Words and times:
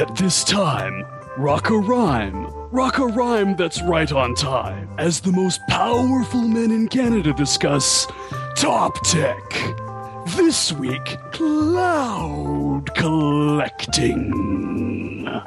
At 0.00 0.16
this 0.16 0.42
time, 0.44 1.04
rock 1.36 1.68
a 1.68 1.76
rhyme. 1.76 2.46
Rock 2.70 2.96
a 2.96 3.04
rhyme 3.04 3.54
that's 3.54 3.82
right 3.82 4.10
on 4.10 4.34
time. 4.34 4.88
As 4.96 5.20
the 5.20 5.30
most 5.30 5.60
powerful 5.68 6.40
men 6.40 6.70
in 6.70 6.88
Canada 6.88 7.34
discuss 7.34 8.06
top 8.56 8.98
tech. 9.04 9.42
This 10.28 10.72
week, 10.72 11.04
cloud 11.32 12.94
collecting. 12.94 14.30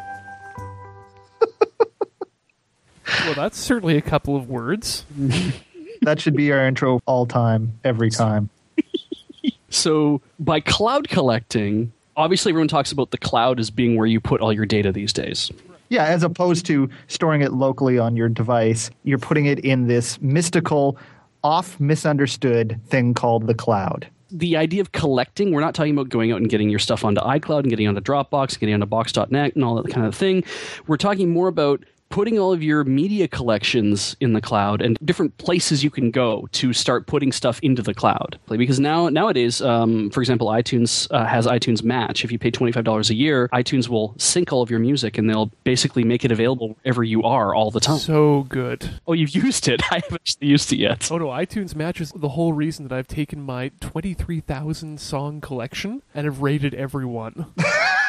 Well, 3.26 3.34
that's 3.36 3.58
certainly 3.58 3.98
a 3.98 4.02
couple 4.02 4.36
of 4.36 4.50
words. 4.50 5.06
That 6.04 6.20
should 6.20 6.36
be 6.36 6.52
our 6.52 6.68
intro 6.68 7.00
all 7.08 7.26
time, 7.26 7.80
every 7.84 8.12
time. 8.12 8.52
So, 9.72 10.22
by 10.40 10.60
cloud 10.60 11.10
collecting, 11.10 11.92
obviously 12.16 12.52
everyone 12.52 12.68
talks 12.68 12.91
about 12.91 13.11
the 13.11 13.18
cloud 13.18 13.60
as 13.60 13.69
being 13.69 13.96
where 13.96 14.07
you 14.07 14.19
put 14.19 14.42
all 14.42 14.54
your 14.54 14.65
data 14.65 14.92
these 14.92 15.14
days. 15.14 15.51
Yeah, 15.89 16.06
as 16.06 16.24
opposed 16.24 16.65
to 16.68 16.89
storing 17.07 17.42
it 17.42 17.54
locally 17.54 18.00
on 18.00 18.15
your 18.15 18.29
device, 18.29 18.89
you're 19.04 19.19
putting 19.19 19.46
it 19.46 19.60
in 19.60 19.88
this 19.88 20.19
mystical, 20.21 20.97
off 21.43 21.79
misunderstood 21.79 22.79
thing 22.88 23.14
called 23.14 23.47
the 23.47 23.54
cloud. 23.54 24.10
the 24.33 24.57
idea 24.57 24.82
of 24.82 24.91
collecting, 24.91 25.52
we're 25.52 25.61
not 25.61 25.75
talking 25.75 25.93
about 25.93 26.10
going 26.10 26.32
out 26.32 26.41
and 26.41 26.50
getting 26.50 26.69
your 26.69 26.79
stuff 26.79 27.05
onto 27.05 27.21
iCloud 27.21 27.60
and 27.60 27.69
getting 27.69 27.88
onto 27.88 28.02
Dropbox, 28.02 28.60
getting 28.60 28.74
onto 28.74 28.88
Box.net 28.88 29.55
and 29.55 29.64
all 29.64 29.75
that 29.82 29.91
kind 29.91 30.07
of 30.07 30.16
thing. 30.16 30.43
We're 30.88 30.97
talking 30.97 31.30
more 31.30 31.47
about 31.47 31.83
putting 32.14 32.38
all 32.38 32.53
of 32.53 32.62
your 32.62 32.84
media 32.84 33.28
collections 33.28 34.16
in 34.20 34.34
the 34.34 34.40
cloud 34.40 34.84
and 34.84 35.00
different 35.03 35.36
places 35.40 35.84
you 35.84 35.90
can 35.90 36.12
go 36.12 36.48
to 36.52 36.72
start 36.72 37.08
putting 37.08 37.31
stuff 37.31 37.59
into 37.64 37.81
the 37.81 37.92
cloud. 37.92 38.39
Because 38.48 38.80
now 38.80 39.09
nowadays, 39.09 39.64
um, 39.64 40.12
for 40.12 40.22
example, 40.22 40.50
iTunes 40.50 41.08
uh, 41.09 41.26
has 41.26 41.48
iTunes 41.48 41.84
Match. 41.84 42.23
If 42.23 42.31
you 42.31 42.38
pay 42.38 42.52
twenty 42.52 42.72
five 42.72 42.84
dollars 42.84 43.09
a 43.09 43.16
year, 43.16 43.50
iTunes 43.52 43.89
will 43.89 44.14
sync 44.20 44.53
all 44.53 44.62
of 44.62 44.70
your 44.70 44.80
music 44.80 45.17
and 45.17 45.28
they'll 45.28 45.50
basically 45.64 46.03
make 46.03 46.23
it 46.23 46.31
available 46.31 46.78
wherever 46.83 47.03
you 47.03 47.23
are 47.23 47.55
all 47.55 47.72
the 47.72 47.80
time. 47.80 47.97
So 47.97 48.44
good. 48.44 48.88
oh, 49.08 49.14
you've 49.14 49.31
used 49.31 49.67
it? 49.67 49.81
I 49.92 50.02
haven't 50.03 50.38
used 50.39 50.72
it 50.72 50.77
yet. 50.77 51.09
Oh 51.11 51.17
no, 51.17 51.30
iTunes 51.30 51.73
matches 51.73 52.14
the 52.16 52.30
whole 52.30 52.53
reason 52.53 52.88
that 52.88 52.95
I've 52.95 53.08
taken 53.08 53.42
my 53.42 53.72
23,000 53.81 55.00
song 55.00 55.42
collection 55.42 56.03
and 56.14 56.25
have 56.25 56.44
rated 56.44 56.75
every 56.75 57.05
one. 57.05 57.48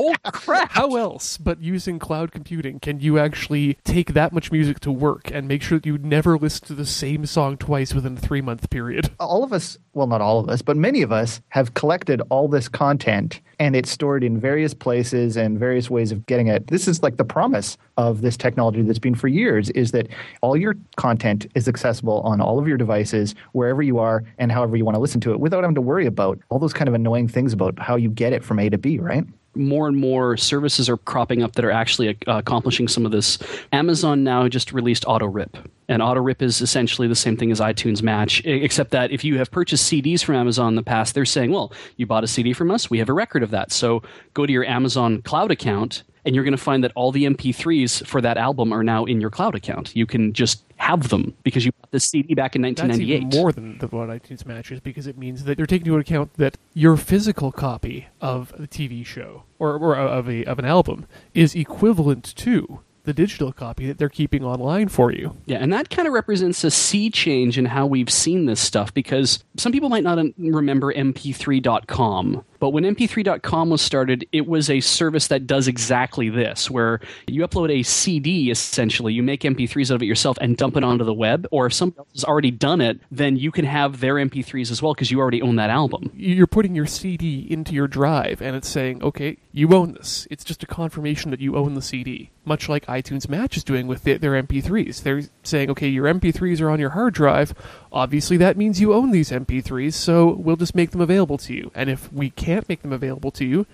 Oh 0.00 0.14
crap! 0.32 0.70
How 0.70 0.94
else 0.94 1.38
but 1.38 1.60
using 1.60 1.98
cloud 1.98 2.30
computing 2.30 2.78
can 2.78 3.00
you 3.00 3.18
actually 3.18 3.78
take 3.82 4.14
that 4.14 4.32
much 4.32 4.52
music 4.52 4.78
to 4.80 4.92
work 4.92 5.30
and 5.32 5.48
make 5.48 5.60
sure 5.60 5.78
that 5.78 5.86
you 5.86 5.98
never 5.98 6.38
listen 6.38 6.68
to 6.68 6.74
the 6.74 6.86
same 6.86 7.26
song 7.26 7.56
twice 7.56 7.92
within 7.92 8.16
a 8.16 8.20
three 8.20 8.40
month 8.40 8.70
period? 8.70 9.10
All 9.20 9.42
of 9.42 9.52
us, 9.52 9.76
well, 9.94 10.06
not 10.06 10.20
all 10.20 10.38
of 10.38 10.48
us, 10.48 10.62
but 10.62 10.76
many 10.76 11.02
of 11.02 11.10
us 11.10 11.40
have 11.48 11.74
collected 11.74 12.22
all 12.28 12.46
this 12.46 12.68
content 12.68 13.40
and 13.58 13.74
it's 13.74 13.90
stored 13.90 14.22
in 14.22 14.38
various 14.38 14.72
places 14.72 15.36
and 15.36 15.58
various 15.58 15.90
ways 15.90 16.12
of 16.12 16.24
getting 16.26 16.46
it. 16.46 16.68
This 16.68 16.86
is 16.86 17.02
like 17.02 17.16
the 17.16 17.24
promise 17.24 17.76
of 17.96 18.20
this 18.20 18.36
technology 18.36 18.82
that's 18.82 19.00
been 19.00 19.16
for 19.16 19.26
years 19.26 19.70
is 19.70 19.90
that 19.90 20.06
all 20.40 20.56
your 20.56 20.76
content 20.96 21.46
is 21.56 21.66
accessible 21.66 22.20
on 22.20 22.40
all 22.40 22.60
of 22.60 22.68
your 22.68 22.76
devices, 22.76 23.34
wherever 23.52 23.82
you 23.82 23.98
are 23.98 24.22
and 24.38 24.52
however 24.52 24.76
you 24.76 24.84
want 24.84 24.94
to 24.94 25.00
listen 25.00 25.20
to 25.22 25.32
it 25.32 25.40
without 25.40 25.64
having 25.64 25.74
to 25.74 25.80
worry 25.80 26.06
about 26.06 26.38
all 26.50 26.60
those 26.60 26.72
kind 26.72 26.86
of 26.86 26.94
annoying 26.94 27.26
things 27.26 27.52
about 27.52 27.76
how 27.80 27.96
you 27.96 28.10
get 28.10 28.32
it 28.32 28.44
from 28.44 28.60
A 28.60 28.70
to 28.70 28.78
B, 28.78 29.00
right? 29.00 29.24
More 29.58 29.88
and 29.88 29.96
more 29.96 30.36
services 30.36 30.88
are 30.88 30.96
cropping 30.96 31.42
up 31.42 31.52
that 31.52 31.64
are 31.64 31.70
actually 31.70 32.10
uh, 32.10 32.38
accomplishing 32.38 32.88
some 32.88 33.04
of 33.04 33.12
this. 33.12 33.38
Amazon 33.72 34.24
now 34.24 34.48
just 34.48 34.72
released 34.72 35.04
Auto 35.06 35.26
Rip. 35.26 35.56
And 35.88 36.02
Auto 36.02 36.20
Rip 36.20 36.42
is 36.42 36.60
essentially 36.60 37.08
the 37.08 37.14
same 37.14 37.36
thing 37.36 37.50
as 37.50 37.60
iTunes 37.60 38.02
Match, 38.02 38.42
except 38.44 38.90
that 38.90 39.10
if 39.10 39.24
you 39.24 39.38
have 39.38 39.50
purchased 39.50 39.90
CDs 39.90 40.22
from 40.22 40.34
Amazon 40.34 40.68
in 40.68 40.74
the 40.74 40.82
past, 40.82 41.14
they're 41.14 41.24
saying, 41.24 41.50
well, 41.50 41.72
you 41.96 42.06
bought 42.06 42.24
a 42.24 42.28
CD 42.28 42.52
from 42.52 42.70
us, 42.70 42.90
we 42.90 42.98
have 42.98 43.08
a 43.08 43.14
record 43.14 43.42
of 43.42 43.50
that. 43.50 43.72
So 43.72 44.02
go 44.34 44.44
to 44.44 44.52
your 44.52 44.64
Amazon 44.64 45.22
cloud 45.22 45.50
account, 45.50 46.02
and 46.24 46.34
you're 46.34 46.44
going 46.44 46.52
to 46.52 46.58
find 46.58 46.84
that 46.84 46.92
all 46.94 47.12
the 47.12 47.24
MP3s 47.24 48.06
for 48.06 48.20
that 48.20 48.36
album 48.36 48.72
are 48.72 48.82
now 48.82 49.04
in 49.04 49.20
your 49.20 49.30
cloud 49.30 49.54
account. 49.54 49.94
You 49.94 50.06
can 50.06 50.32
just 50.32 50.62
have 50.76 51.08
them 51.08 51.34
because 51.42 51.64
you 51.64 51.72
bought 51.72 51.90
the 51.90 52.00
CD 52.00 52.34
back 52.34 52.54
in 52.54 52.62
1998. 52.62 53.30
That's 53.30 53.34
1998. 53.34 53.34
even 53.34 53.40
more 53.40 53.52
than 53.52 53.78
the, 53.78 53.86
what 53.88 54.08
iTunes 54.08 54.46
matches 54.46 54.80
because 54.80 55.06
it 55.06 55.18
means 55.18 55.44
that 55.44 55.56
they're 55.56 55.66
taking 55.66 55.86
into 55.86 55.98
account 55.98 56.34
that 56.34 56.56
your 56.74 56.96
physical 56.96 57.52
copy 57.52 58.08
of 58.20 58.52
the 58.56 58.68
TV 58.68 59.04
show 59.04 59.42
or, 59.58 59.76
or 59.76 59.96
of 59.96 60.28
a 60.28 60.44
of 60.44 60.58
an 60.58 60.64
album 60.64 61.06
is 61.34 61.54
equivalent 61.54 62.34
to 62.36 62.80
the 63.08 63.14
digital 63.14 63.52
copy 63.52 63.86
that 63.86 63.96
they're 63.96 64.10
keeping 64.10 64.44
online 64.44 64.86
for 64.86 65.10
you. 65.10 65.34
Yeah, 65.46 65.56
and 65.56 65.72
that 65.72 65.88
kind 65.88 66.06
of 66.06 66.12
represents 66.12 66.62
a 66.62 66.70
sea 66.70 67.08
change 67.08 67.56
in 67.56 67.64
how 67.64 67.86
we've 67.86 68.10
seen 68.10 68.44
this 68.44 68.60
stuff 68.60 68.92
because 68.92 69.42
some 69.56 69.72
people 69.72 69.88
might 69.88 70.04
not 70.04 70.18
remember 70.36 70.92
mp3.com, 70.92 72.44
but 72.58 72.70
when 72.70 72.84
mp3.com 72.84 73.70
was 73.70 73.82
started, 73.82 74.26
it 74.32 74.46
was 74.46 74.70
a 74.70 74.80
service 74.80 75.28
that 75.28 75.46
does 75.46 75.68
exactly 75.68 76.28
this 76.28 76.70
where 76.70 77.00
you 77.26 77.46
upload 77.46 77.70
a 77.70 77.82
CD 77.82 78.50
essentially, 78.50 79.12
you 79.12 79.22
make 79.22 79.42
mp3s 79.42 79.90
out 79.90 79.96
of 79.96 80.02
it 80.02 80.06
yourself 80.06 80.38
and 80.40 80.56
dump 80.56 80.76
it 80.76 80.84
onto 80.84 81.04
the 81.04 81.14
web, 81.14 81.46
or 81.50 81.66
if 81.66 81.72
somebody 81.72 81.98
else 81.98 82.08
has 82.14 82.24
already 82.24 82.50
done 82.50 82.80
it, 82.80 83.00
then 83.10 83.36
you 83.36 83.50
can 83.50 83.64
have 83.64 84.00
their 84.00 84.14
mp3s 84.14 84.70
as 84.70 84.82
well 84.82 84.94
because 84.94 85.10
you 85.10 85.20
already 85.20 85.42
own 85.42 85.56
that 85.56 85.70
album. 85.70 86.10
You're 86.14 86.46
putting 86.46 86.74
your 86.74 86.86
CD 86.86 87.46
into 87.50 87.74
your 87.74 87.88
drive 87.88 88.42
and 88.42 88.56
it's 88.56 88.68
saying, 88.68 89.02
okay, 89.02 89.38
you 89.52 89.74
own 89.74 89.92
this. 89.92 90.26
It's 90.30 90.44
just 90.44 90.62
a 90.62 90.66
confirmation 90.66 91.30
that 91.30 91.40
you 91.40 91.56
own 91.56 91.74
the 91.74 91.82
CD. 91.82 92.30
Much 92.44 92.68
like 92.68 92.86
iTunes 92.86 93.28
Match 93.28 93.56
is 93.56 93.64
doing 93.64 93.86
with 93.86 94.04
their, 94.04 94.18
their 94.18 94.40
MP3s. 94.42 95.02
They're 95.02 95.22
saying, 95.42 95.70
okay, 95.70 95.88
your 95.88 96.06
MP3s 96.06 96.60
are 96.60 96.70
on 96.70 96.80
your 96.80 96.90
hard 96.90 97.14
drive. 97.14 97.54
Obviously, 97.92 98.36
that 98.38 98.56
means 98.56 98.80
you 98.80 98.94
own 98.94 99.10
these 99.10 99.30
MP3s, 99.30 99.94
so 99.94 100.32
we'll 100.34 100.56
just 100.56 100.74
make 100.74 100.92
them 100.92 101.00
available 101.00 101.38
to 101.38 101.54
you. 101.54 101.70
And 101.74 101.90
if 101.90 102.10
we 102.12 102.30
can't 102.48 102.68
make 102.68 102.80
them 102.80 102.94
available 102.94 103.30
to 103.32 103.44
you, 103.44 103.66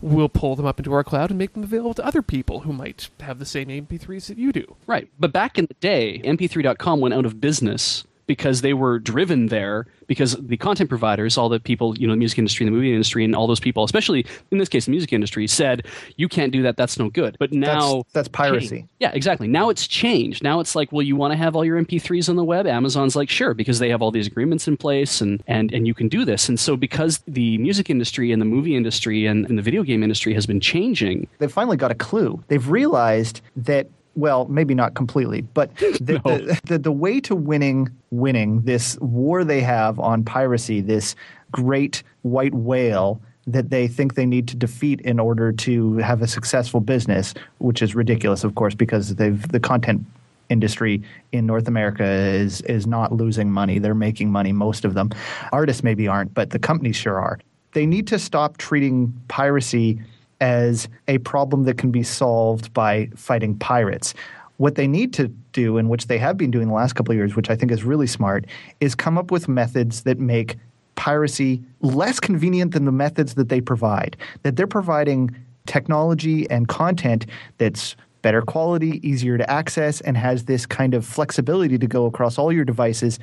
we'll 0.00 0.28
pull 0.28 0.56
them 0.56 0.64
up 0.64 0.78
into 0.80 0.92
our 0.92 1.04
cloud 1.04 1.30
and 1.30 1.38
make 1.38 1.52
them 1.52 1.62
available 1.62 1.92
to 1.94 2.04
other 2.04 2.22
people 2.22 2.60
who 2.60 2.72
might 2.72 3.10
have 3.20 3.38
the 3.38 3.44
same 3.44 3.68
MP3s 3.68 4.26
that 4.26 4.38
you 4.38 4.52
do. 4.52 4.76
Right. 4.86 5.08
But 5.20 5.32
back 5.32 5.58
in 5.58 5.66
the 5.66 5.74
day, 5.74 6.20
mp3.com 6.24 7.00
went 7.00 7.14
out 7.14 7.26
of 7.26 7.40
business 7.40 8.04
because 8.26 8.60
they 8.60 8.74
were 8.74 8.98
driven 8.98 9.46
there 9.46 9.86
because 10.06 10.36
the 10.36 10.56
content 10.56 10.88
providers, 10.88 11.38
all 11.38 11.48
the 11.48 11.60
people, 11.60 11.96
you 11.98 12.06
know, 12.06 12.12
the 12.12 12.18
music 12.18 12.38
industry, 12.38 12.64
the 12.66 12.70
movie 12.70 12.92
industry, 12.92 13.24
and 13.24 13.34
all 13.34 13.46
those 13.46 13.60
people, 13.60 13.84
especially 13.84 14.26
in 14.50 14.58
this 14.58 14.68
case, 14.68 14.84
the 14.84 14.90
music 14.90 15.12
industry, 15.12 15.46
said, 15.46 15.86
you 16.16 16.28
can't 16.28 16.52
do 16.52 16.62
that. 16.62 16.76
That's 16.76 16.98
no 16.98 17.08
good. 17.08 17.36
But 17.38 17.52
now. 17.52 17.96
That's, 17.96 18.12
that's 18.12 18.28
piracy. 18.28 18.88
Yeah, 18.98 19.10
exactly. 19.14 19.48
Now 19.48 19.70
it's 19.70 19.86
changed. 19.86 20.42
Now 20.42 20.60
it's 20.60 20.74
like, 20.74 20.92
well, 20.92 21.02
you 21.02 21.16
want 21.16 21.32
to 21.32 21.36
have 21.36 21.56
all 21.56 21.64
your 21.64 21.82
MP3s 21.82 22.28
on 22.28 22.36
the 22.36 22.44
web? 22.44 22.66
Amazon's 22.66 23.16
like, 23.16 23.30
sure, 23.30 23.54
because 23.54 23.78
they 23.78 23.88
have 23.88 24.02
all 24.02 24.10
these 24.10 24.26
agreements 24.26 24.68
in 24.68 24.76
place 24.76 25.20
and, 25.20 25.42
and, 25.46 25.72
and 25.72 25.86
you 25.86 25.94
can 25.94 26.08
do 26.08 26.24
this. 26.24 26.48
And 26.48 26.60
so 26.60 26.76
because 26.76 27.22
the 27.26 27.58
music 27.58 27.88
industry 27.88 28.32
and 28.32 28.40
the 28.40 28.46
movie 28.46 28.76
industry 28.76 29.26
and, 29.26 29.46
and 29.46 29.56
the 29.56 29.62
video 29.62 29.82
game 29.82 30.02
industry 30.02 30.34
has 30.34 30.46
been 30.46 30.60
changing, 30.60 31.28
They've 31.38 31.52
finally 31.52 31.76
got 31.76 31.90
a 31.90 31.94
clue. 31.94 32.42
They've 32.48 32.68
realized 32.68 33.40
that 33.56 33.88
well, 34.14 34.46
maybe 34.48 34.74
not 34.74 34.94
completely, 34.94 35.40
but 35.42 35.74
the, 35.76 36.20
No. 36.24 36.38
the, 36.38 36.60
the, 36.64 36.78
the 36.78 36.92
way 36.92 37.20
to 37.20 37.34
winning 37.34 37.88
winning 38.10 38.62
this 38.62 38.98
war 39.00 39.44
they 39.44 39.60
have 39.60 39.98
on 39.98 40.24
piracy, 40.24 40.80
this 40.80 41.14
great 41.50 42.02
white 42.22 42.54
whale 42.54 43.20
that 43.46 43.70
they 43.70 43.88
think 43.88 44.14
they 44.14 44.26
need 44.26 44.46
to 44.48 44.56
defeat 44.56 45.00
in 45.00 45.18
order 45.18 45.50
to 45.52 45.96
have 45.96 46.22
a 46.22 46.28
successful 46.28 46.80
business, 46.80 47.34
which 47.58 47.82
is 47.82 47.94
ridiculous, 47.94 48.44
of 48.44 48.54
course, 48.54 48.74
because 48.74 49.16
they've 49.16 49.46
the 49.48 49.58
content 49.60 50.04
industry 50.48 51.02
in 51.32 51.46
North 51.46 51.66
America 51.66 52.04
is 52.04 52.60
is 52.62 52.86
not 52.86 53.12
losing 53.12 53.50
money. 53.50 53.78
They're 53.78 53.94
making 53.94 54.30
money, 54.30 54.52
most 54.52 54.84
of 54.84 54.94
them. 54.94 55.10
Artists 55.52 55.82
maybe 55.82 56.06
aren't, 56.06 56.34
but 56.34 56.50
the 56.50 56.58
companies 56.58 56.96
sure 56.96 57.18
are. 57.18 57.38
They 57.72 57.86
need 57.86 58.06
to 58.08 58.18
stop 58.18 58.58
treating 58.58 59.12
piracy 59.28 59.98
as 60.42 60.88
a 61.06 61.18
problem 61.18 61.62
that 61.62 61.78
can 61.78 61.92
be 61.92 62.02
solved 62.02 62.74
by 62.74 63.08
fighting 63.14 63.56
pirates. 63.56 64.12
What 64.56 64.74
they 64.74 64.88
need 64.88 65.12
to 65.14 65.28
do, 65.52 65.78
and 65.78 65.88
which 65.88 66.08
they 66.08 66.18
have 66.18 66.36
been 66.36 66.50
doing 66.50 66.66
the 66.66 66.74
last 66.74 66.94
couple 66.94 67.12
of 67.12 67.16
years, 67.16 67.36
which 67.36 67.48
I 67.48 67.54
think 67.54 67.70
is 67.70 67.84
really 67.84 68.08
smart, 68.08 68.46
is 68.80 68.96
come 68.96 69.16
up 69.16 69.30
with 69.30 69.46
methods 69.46 70.02
that 70.02 70.18
make 70.18 70.56
piracy 70.96 71.62
less 71.80 72.18
convenient 72.18 72.72
than 72.72 72.86
the 72.86 72.92
methods 72.92 73.34
that 73.34 73.50
they 73.50 73.60
provide. 73.60 74.16
That 74.42 74.56
they're 74.56 74.66
providing 74.66 75.30
technology 75.66 76.50
and 76.50 76.66
content 76.66 77.24
that's 77.58 77.94
better 78.22 78.42
quality, 78.42 79.00
easier 79.08 79.38
to 79.38 79.48
access, 79.48 80.00
and 80.00 80.16
has 80.16 80.46
this 80.46 80.66
kind 80.66 80.92
of 80.92 81.06
flexibility 81.06 81.78
to 81.78 81.86
go 81.86 82.06
across 82.06 82.36
all 82.36 82.52
your 82.52 82.64
devices 82.64 83.20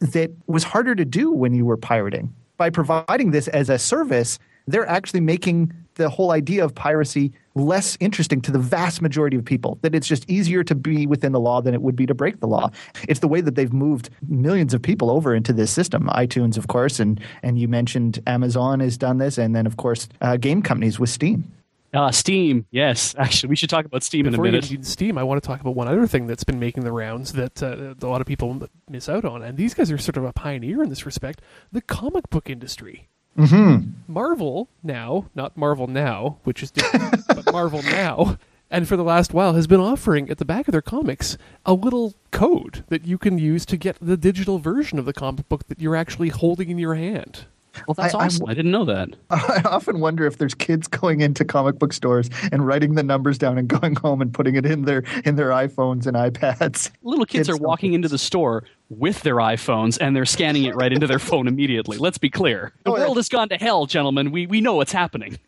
that 0.00 0.30
was 0.46 0.64
harder 0.64 0.94
to 0.94 1.06
do 1.06 1.32
when 1.32 1.54
you 1.54 1.64
were 1.64 1.78
pirating. 1.78 2.34
By 2.58 2.68
providing 2.68 3.30
this 3.30 3.48
as 3.48 3.70
a 3.70 3.78
service, 3.78 4.38
they're 4.66 4.88
actually 4.88 5.20
making 5.20 5.72
the 6.00 6.08
whole 6.08 6.32
idea 6.32 6.64
of 6.64 6.74
piracy 6.74 7.32
less 7.54 7.96
interesting 8.00 8.40
to 8.40 8.50
the 8.50 8.58
vast 8.58 9.02
majority 9.02 9.36
of 9.36 9.44
people. 9.44 9.78
That 9.82 9.94
it's 9.94 10.06
just 10.06 10.28
easier 10.30 10.64
to 10.64 10.74
be 10.74 11.06
within 11.06 11.32
the 11.32 11.40
law 11.40 11.60
than 11.60 11.74
it 11.74 11.82
would 11.82 11.94
be 11.94 12.06
to 12.06 12.14
break 12.14 12.40
the 12.40 12.46
law. 12.46 12.70
It's 13.06 13.20
the 13.20 13.28
way 13.28 13.40
that 13.42 13.54
they've 13.54 13.72
moved 13.72 14.08
millions 14.28 14.72
of 14.72 14.80
people 14.80 15.10
over 15.10 15.34
into 15.34 15.52
this 15.52 15.70
system. 15.70 16.08
iTunes, 16.14 16.56
of 16.56 16.68
course, 16.68 16.98
and 17.00 17.20
and 17.42 17.58
you 17.58 17.68
mentioned 17.68 18.20
Amazon 18.26 18.80
has 18.80 18.96
done 18.96 19.18
this, 19.18 19.36
and 19.38 19.54
then 19.54 19.66
of 19.66 19.76
course 19.76 20.08
uh, 20.22 20.36
game 20.36 20.62
companies 20.62 20.98
with 20.98 21.10
Steam. 21.10 21.44
uh, 21.92 22.10
Steam, 22.10 22.66
yes, 22.70 23.14
actually, 23.18 23.50
we 23.50 23.56
should 23.56 23.70
talk 23.70 23.84
about 23.84 24.02
Steam 24.02 24.24
Before 24.24 24.46
in 24.46 24.52
we 24.52 24.58
a 24.58 24.60
get 24.60 24.70
minute. 24.70 24.86
Steam, 24.86 25.18
I 25.18 25.22
want 25.22 25.42
to 25.42 25.46
talk 25.46 25.60
about 25.60 25.74
one 25.74 25.88
other 25.88 26.06
thing 26.06 26.26
that's 26.26 26.44
been 26.44 26.60
making 26.60 26.84
the 26.84 26.92
rounds 26.92 27.34
that 27.34 27.62
uh, 27.62 27.94
a 28.00 28.06
lot 28.06 28.22
of 28.22 28.26
people 28.26 28.68
miss 28.88 29.08
out 29.08 29.26
on, 29.26 29.42
and 29.42 29.58
these 29.58 29.74
guys 29.74 29.90
are 29.90 29.98
sort 29.98 30.16
of 30.16 30.24
a 30.24 30.32
pioneer 30.32 30.82
in 30.82 30.88
this 30.88 31.04
respect: 31.04 31.42
the 31.72 31.82
comic 31.82 32.30
book 32.30 32.48
industry. 32.48 33.08
Mm-hmm. 33.38 33.90
Marvel 34.12 34.68
now, 34.82 35.26
not 35.34 35.56
Marvel 35.56 35.86
Now, 35.86 36.38
which 36.44 36.62
is 36.62 36.70
different, 36.70 37.22
but 37.28 37.52
Marvel 37.52 37.82
Now, 37.82 38.38
and 38.70 38.86
for 38.86 38.96
the 38.96 39.04
last 39.04 39.32
while 39.32 39.54
has 39.54 39.66
been 39.66 39.80
offering 39.80 40.28
at 40.30 40.38
the 40.38 40.44
back 40.44 40.68
of 40.68 40.72
their 40.72 40.82
comics 40.82 41.38
a 41.64 41.72
little 41.72 42.14
code 42.30 42.84
that 42.88 43.04
you 43.06 43.18
can 43.18 43.38
use 43.38 43.64
to 43.66 43.76
get 43.76 43.96
the 44.00 44.16
digital 44.16 44.58
version 44.58 44.98
of 44.98 45.04
the 45.04 45.12
comic 45.12 45.48
book 45.48 45.66
that 45.68 45.80
you're 45.80 45.96
actually 45.96 46.28
holding 46.28 46.70
in 46.70 46.78
your 46.78 46.94
hand. 46.94 47.46
Well, 47.86 47.94
that's 47.94 48.14
I- 48.14 48.18
I 48.18 48.24
awesome. 48.26 48.46
I, 48.48 48.54
didn't 48.54 48.72
know 48.72 48.84
that. 48.84 49.10
I 49.30 49.62
often 49.64 50.00
wonder 50.00 50.26
if 50.26 50.38
there's 50.38 50.54
kids 50.54 50.88
going 50.88 51.20
into 51.20 51.44
comic 51.44 51.78
book 51.78 51.92
stores 51.92 52.28
and 52.50 52.66
writing 52.66 52.94
the 52.96 53.02
numbers 53.02 53.38
down 53.38 53.58
and 53.58 53.68
going 53.68 53.94
home 53.94 54.20
and 54.20 54.34
putting 54.34 54.56
it 54.56 54.66
in 54.66 54.82
their 54.82 55.04
in 55.24 55.36
their 55.36 55.50
iPhones 55.50 56.06
and 56.06 56.16
iPads. 56.16 56.90
Little 57.02 57.24
kids 57.24 57.48
Kids 57.48 57.58
are 57.58 57.62
walking 57.62 57.92
into 57.94 58.08
the 58.08 58.18
store 58.18 58.64
with 58.90 59.22
their 59.22 59.36
iPhones 59.36 59.96
and 60.00 60.14
they're 60.16 60.26
scanning 60.26 60.64
it 60.64 60.74
right 60.74 60.92
into 60.92 61.06
their 61.06 61.18
phone 61.20 61.46
immediately. 61.46 61.96
Let's 61.96 62.18
be 62.18 62.28
clear. 62.28 62.72
The 62.84 62.90
Oh, 62.90 62.96
yeah. 62.96 63.04
world 63.04 63.16
has 63.18 63.28
gone 63.28 63.48
to 63.50 63.56
hell, 63.56 63.86
gentlemen. 63.86 64.32
We, 64.32 64.46
we 64.46 64.60
know 64.60 64.74
what's 64.74 64.90
happening. 64.92 65.38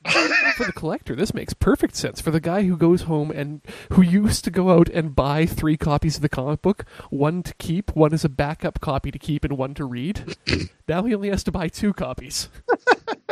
For 0.56 0.65
the 0.65 0.73
collector, 0.73 1.17
this 1.17 1.35
makes 1.35 1.53
perfect 1.53 1.97
sense. 1.97 2.21
For 2.21 2.31
the 2.31 2.39
guy 2.41 2.62
who 2.62 2.77
goes 2.77 3.03
home 3.03 3.31
and 3.33 3.61
who 3.93 4.03
used 4.03 4.44
to 4.44 4.50
go 4.50 4.71
out 4.71 4.89
and 4.91 5.17
buy 5.17 5.44
three 5.44 5.77
copies 5.77 6.17
of 6.17 6.23
the 6.23 6.29
comic 6.29 6.62
book, 6.62 6.85
one 7.11 7.43
to 7.43 7.53
keep, 7.55 7.97
one 7.97 8.12
as 8.15 8.25
a 8.25 8.29
backup 8.29 8.81
copy 8.81 9.11
to 9.11 9.19
keep, 9.19 9.45
and 9.45 9.59
one 9.59 9.75
to 9.75 9.85
read, 9.85 10.37
now 10.88 11.03
he 11.03 11.15
only 11.15 11.31
has 11.31 11.43
to 11.45 11.50
buy 11.53 11.67
two 11.69 11.93
copies. 11.93 12.49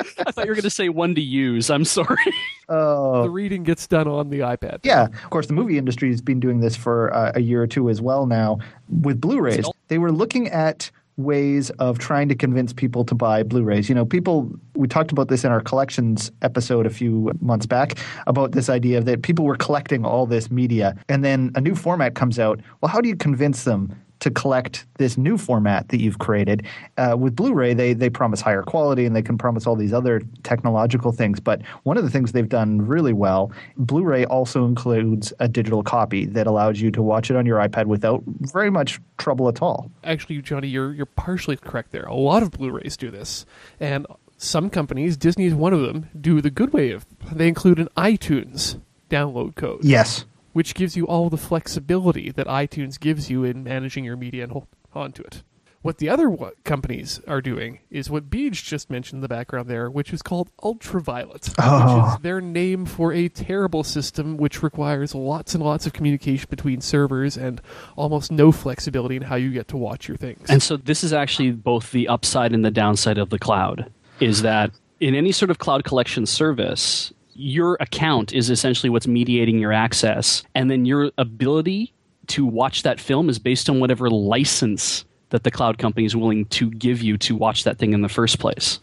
I 0.27 0.31
thought 0.33 0.45
you 0.45 0.51
were 0.51 0.55
going 0.55 0.63
to 0.63 0.71
say 0.71 0.89
one 0.89 1.15
to 1.15 1.21
use. 1.21 1.71
I'm 1.71 1.85
sorry. 1.85 2.17
Oh, 2.73 3.25
The 3.25 3.31
reading 3.31 3.65
gets 3.65 3.89
done 3.89 4.07
on 4.07 4.31
the 4.31 4.39
iPad. 4.41 4.79
Yeah, 4.85 5.07
of 5.07 5.31
course, 5.31 5.49
the 5.49 5.55
movie 5.55 5.77
industry 5.77 6.09
has 6.11 6.21
been 6.21 6.39
doing 6.39 6.61
this 6.61 6.77
for 6.77 7.13
uh, 7.13 7.33
a 7.35 7.41
year 7.41 7.61
or 7.61 7.67
two 7.67 7.91
as 7.91 8.01
well 8.01 8.27
now 8.27 8.59
with 8.89 9.21
Blu-rays. 9.21 9.55
Still? 9.55 9.75
They 9.89 9.99
were 9.99 10.13
looking 10.13 10.47
at 10.51 10.89
ways 11.17 11.71
of 11.81 11.99
trying 11.99 12.29
to 12.29 12.37
convince 12.37 12.73
people 12.73 13.05
to 13.07 13.15
buy 13.15 13.43
Blu-rays. 13.43 13.89
You 13.89 13.97
know, 13.97 14.05
people 14.05 14.53
we 14.77 14.87
talked 14.87 15.11
about 15.11 15.27
this 15.29 15.45
in 15.45 15.51
our 15.51 15.61
collections 15.61 16.31
episode 16.43 16.87
a 16.87 16.91
few 16.91 17.33
months 17.41 17.67
back 17.67 17.99
about 18.29 18.53
this 18.53 18.69
idea 18.69 19.01
that 19.01 19.23
people 19.23 19.45
were 19.45 19.57
collecting 19.57 20.05
all 20.05 20.25
this 20.27 20.49
media 20.51 20.97
and 21.09 21.25
then 21.25 21.51
a 21.57 21.61
new 21.61 21.75
format 21.75 22.15
comes 22.15 22.39
out. 22.39 22.61
Well, 22.81 22.91
how 22.91 23.01
do 23.01 23.09
you 23.09 23.17
convince 23.17 23.65
them 23.65 23.95
to 24.21 24.31
collect 24.31 24.87
this 24.99 25.19
new 25.19 25.37
format 25.37 25.89
that 25.89 26.01
you've 26.01 26.19
created. 26.19 26.67
Uh, 26.97 27.17
with 27.19 27.35
Blu-ray, 27.35 27.75
they 27.75 27.93
they 27.93 28.11
promise 28.11 28.41
higher 28.41 28.63
quality 28.63 29.05
and 29.05 29.17
they 29.17 29.23
can 29.23 29.37
promise 29.37 29.67
all 29.67 29.77
these 29.77 29.93
other 29.93 30.23
technological 30.43 31.13
things. 31.13 31.41
But 31.41 31.63
one 31.83 31.97
of 31.97 32.05
the 32.05 32.11
things 32.11 32.33
they've 32.33 32.49
done 32.49 32.87
really 32.87 33.13
well, 33.13 33.53
Blu-ray 33.77 34.25
also 34.27 34.67
includes 34.67 35.33
a 35.41 35.49
digital 35.49 35.83
copy 35.83 36.27
that 36.27 36.47
allows 36.47 36.81
you 36.81 36.91
to 36.93 37.03
watch 37.03 37.31
it 37.31 37.37
on 37.37 37.47
your 37.47 37.59
iPad 37.59 37.87
without 37.87 38.23
very 38.27 38.71
much 38.71 39.01
trouble 39.19 39.49
at 39.49 39.63
all. 39.63 39.91
Actually, 40.05 40.41
Johnny, 40.43 40.69
you're 40.69 40.93
you're 40.93 41.07
partially 41.07 41.57
correct 41.57 41.91
there. 41.93 42.05
A 42.05 42.15
lot 42.15 42.43
of 42.43 42.51
Blu-rays 42.51 42.97
do 42.97 43.11
this, 43.11 43.47
and 43.79 44.07
some 44.37 44.71
companies, 44.71 45.17
Disney 45.17 45.45
is 45.45 45.55
one 45.55 45.73
of 45.75 45.81
them, 45.83 46.09
do 46.19 46.41
the 46.41 46.51
good 46.51 46.73
way 46.73 46.93
of 46.93 47.05
they 47.33 47.49
include 47.49 47.79
an 47.79 47.89
iTunes 47.97 48.81
download 49.11 49.55
code. 49.55 49.85
Yes. 49.85 50.25
Which 50.53 50.75
gives 50.75 50.97
you 50.97 51.07
all 51.07 51.31
the 51.31 51.37
flexibility 51.37 52.31
that 52.31 52.47
iTunes 52.47 52.99
gives 52.99 53.31
you 53.31 53.45
in 53.45 53.63
managing 53.65 54.05
your 54.05 54.17
media 54.17 54.43
and 54.45 54.53
hold 54.53 54.67
onto 54.95 55.23
it. 55.23 55.43
What 55.83 55.97
the 55.97 56.11
other 56.11 56.29
wa- 56.29 56.51
companies 56.63 57.23
are 57.27 57.41
doing 57.41 57.79
is 57.91 58.11
what 58.11 58.29
Beej 58.29 58.63
just 58.65 58.91
mentioned 58.91 59.19
in 59.19 59.23
the 59.23 59.29
background 59.29 59.67
there, 59.67 59.91
which 59.91 60.13
is 60.13 60.21
called 60.21 60.51
Ultraviolet, 60.63 61.49
Oh. 61.59 61.79
which 61.79 62.07
is 62.09 62.15
oh. 62.17 62.19
their 62.21 62.43
name 62.43 62.85
for 62.85 63.15
a 63.15 63.29
terrible 63.31 63.83
system 63.83 64.37
which 64.37 64.63
requires 64.63 65.15
lots 65.15 65.55
and 65.55 65.65
lots 65.65 65.87
of 65.87 65.95
communication 65.95 66.49
between 66.51 66.83
servers 66.83 67.39
and 67.39 67.63
almost 67.97 68.31
no 68.31 68.53
flexibility 68.53 69.17
in 69.17 69.23
how 69.23 69.37
you 69.37 69.51
get 69.53 69.69
to 69.69 69.79
watch 69.79 70.07
your 70.07 70.19
things. 70.19 70.51
And 70.51 70.63
so 70.63 70.77
this 70.77 71.03
is 71.03 71.15
actually 71.15 71.53
both 71.53 71.93
the 71.93 72.09
upside 72.09 72.53
and 72.53 72.63
the 72.63 72.71
downside 72.71 73.17
of 73.17 73.31
the 73.31 73.39
cloud 73.39 73.91
is 74.21 74.43
that 74.43 74.73
in 75.01 75.15
any 75.15 75.33
sort 75.33 75.51
of 75.51 75.59
cloud 75.59 75.83
collection 75.85 76.27
service, 76.27 77.11
your 77.41 77.77
account 77.81 78.33
is 78.33 78.51
essentially 78.51 78.91
what's 78.91 79.07
mediating 79.07 79.59
your 79.59 79.73
access. 79.73 80.43
And 80.55 80.71
then 80.71 80.85
your 80.85 81.11
ability 81.19 81.93
to 82.29 82.45
watch 82.45 82.83
that 82.83 83.01
film 83.01 83.29
is 83.29 83.39
based 83.39 83.69
on 83.69 83.81
whatever 83.81 84.11
license 84.11 85.05
that 85.31 85.45
the 85.45 85.51
cloud 85.51 85.79
company 85.79 86.05
is 86.05 86.15
willing 86.15 86.45
to 86.47 86.71
give 86.71 87.01
you 87.03 87.17
to 87.19 87.35
watch 87.35 87.65
that 87.65 87.79
thing 87.79 87.93
in 87.93 88.03
the 88.03 88.09
first 88.09 88.39
place. 88.39 88.79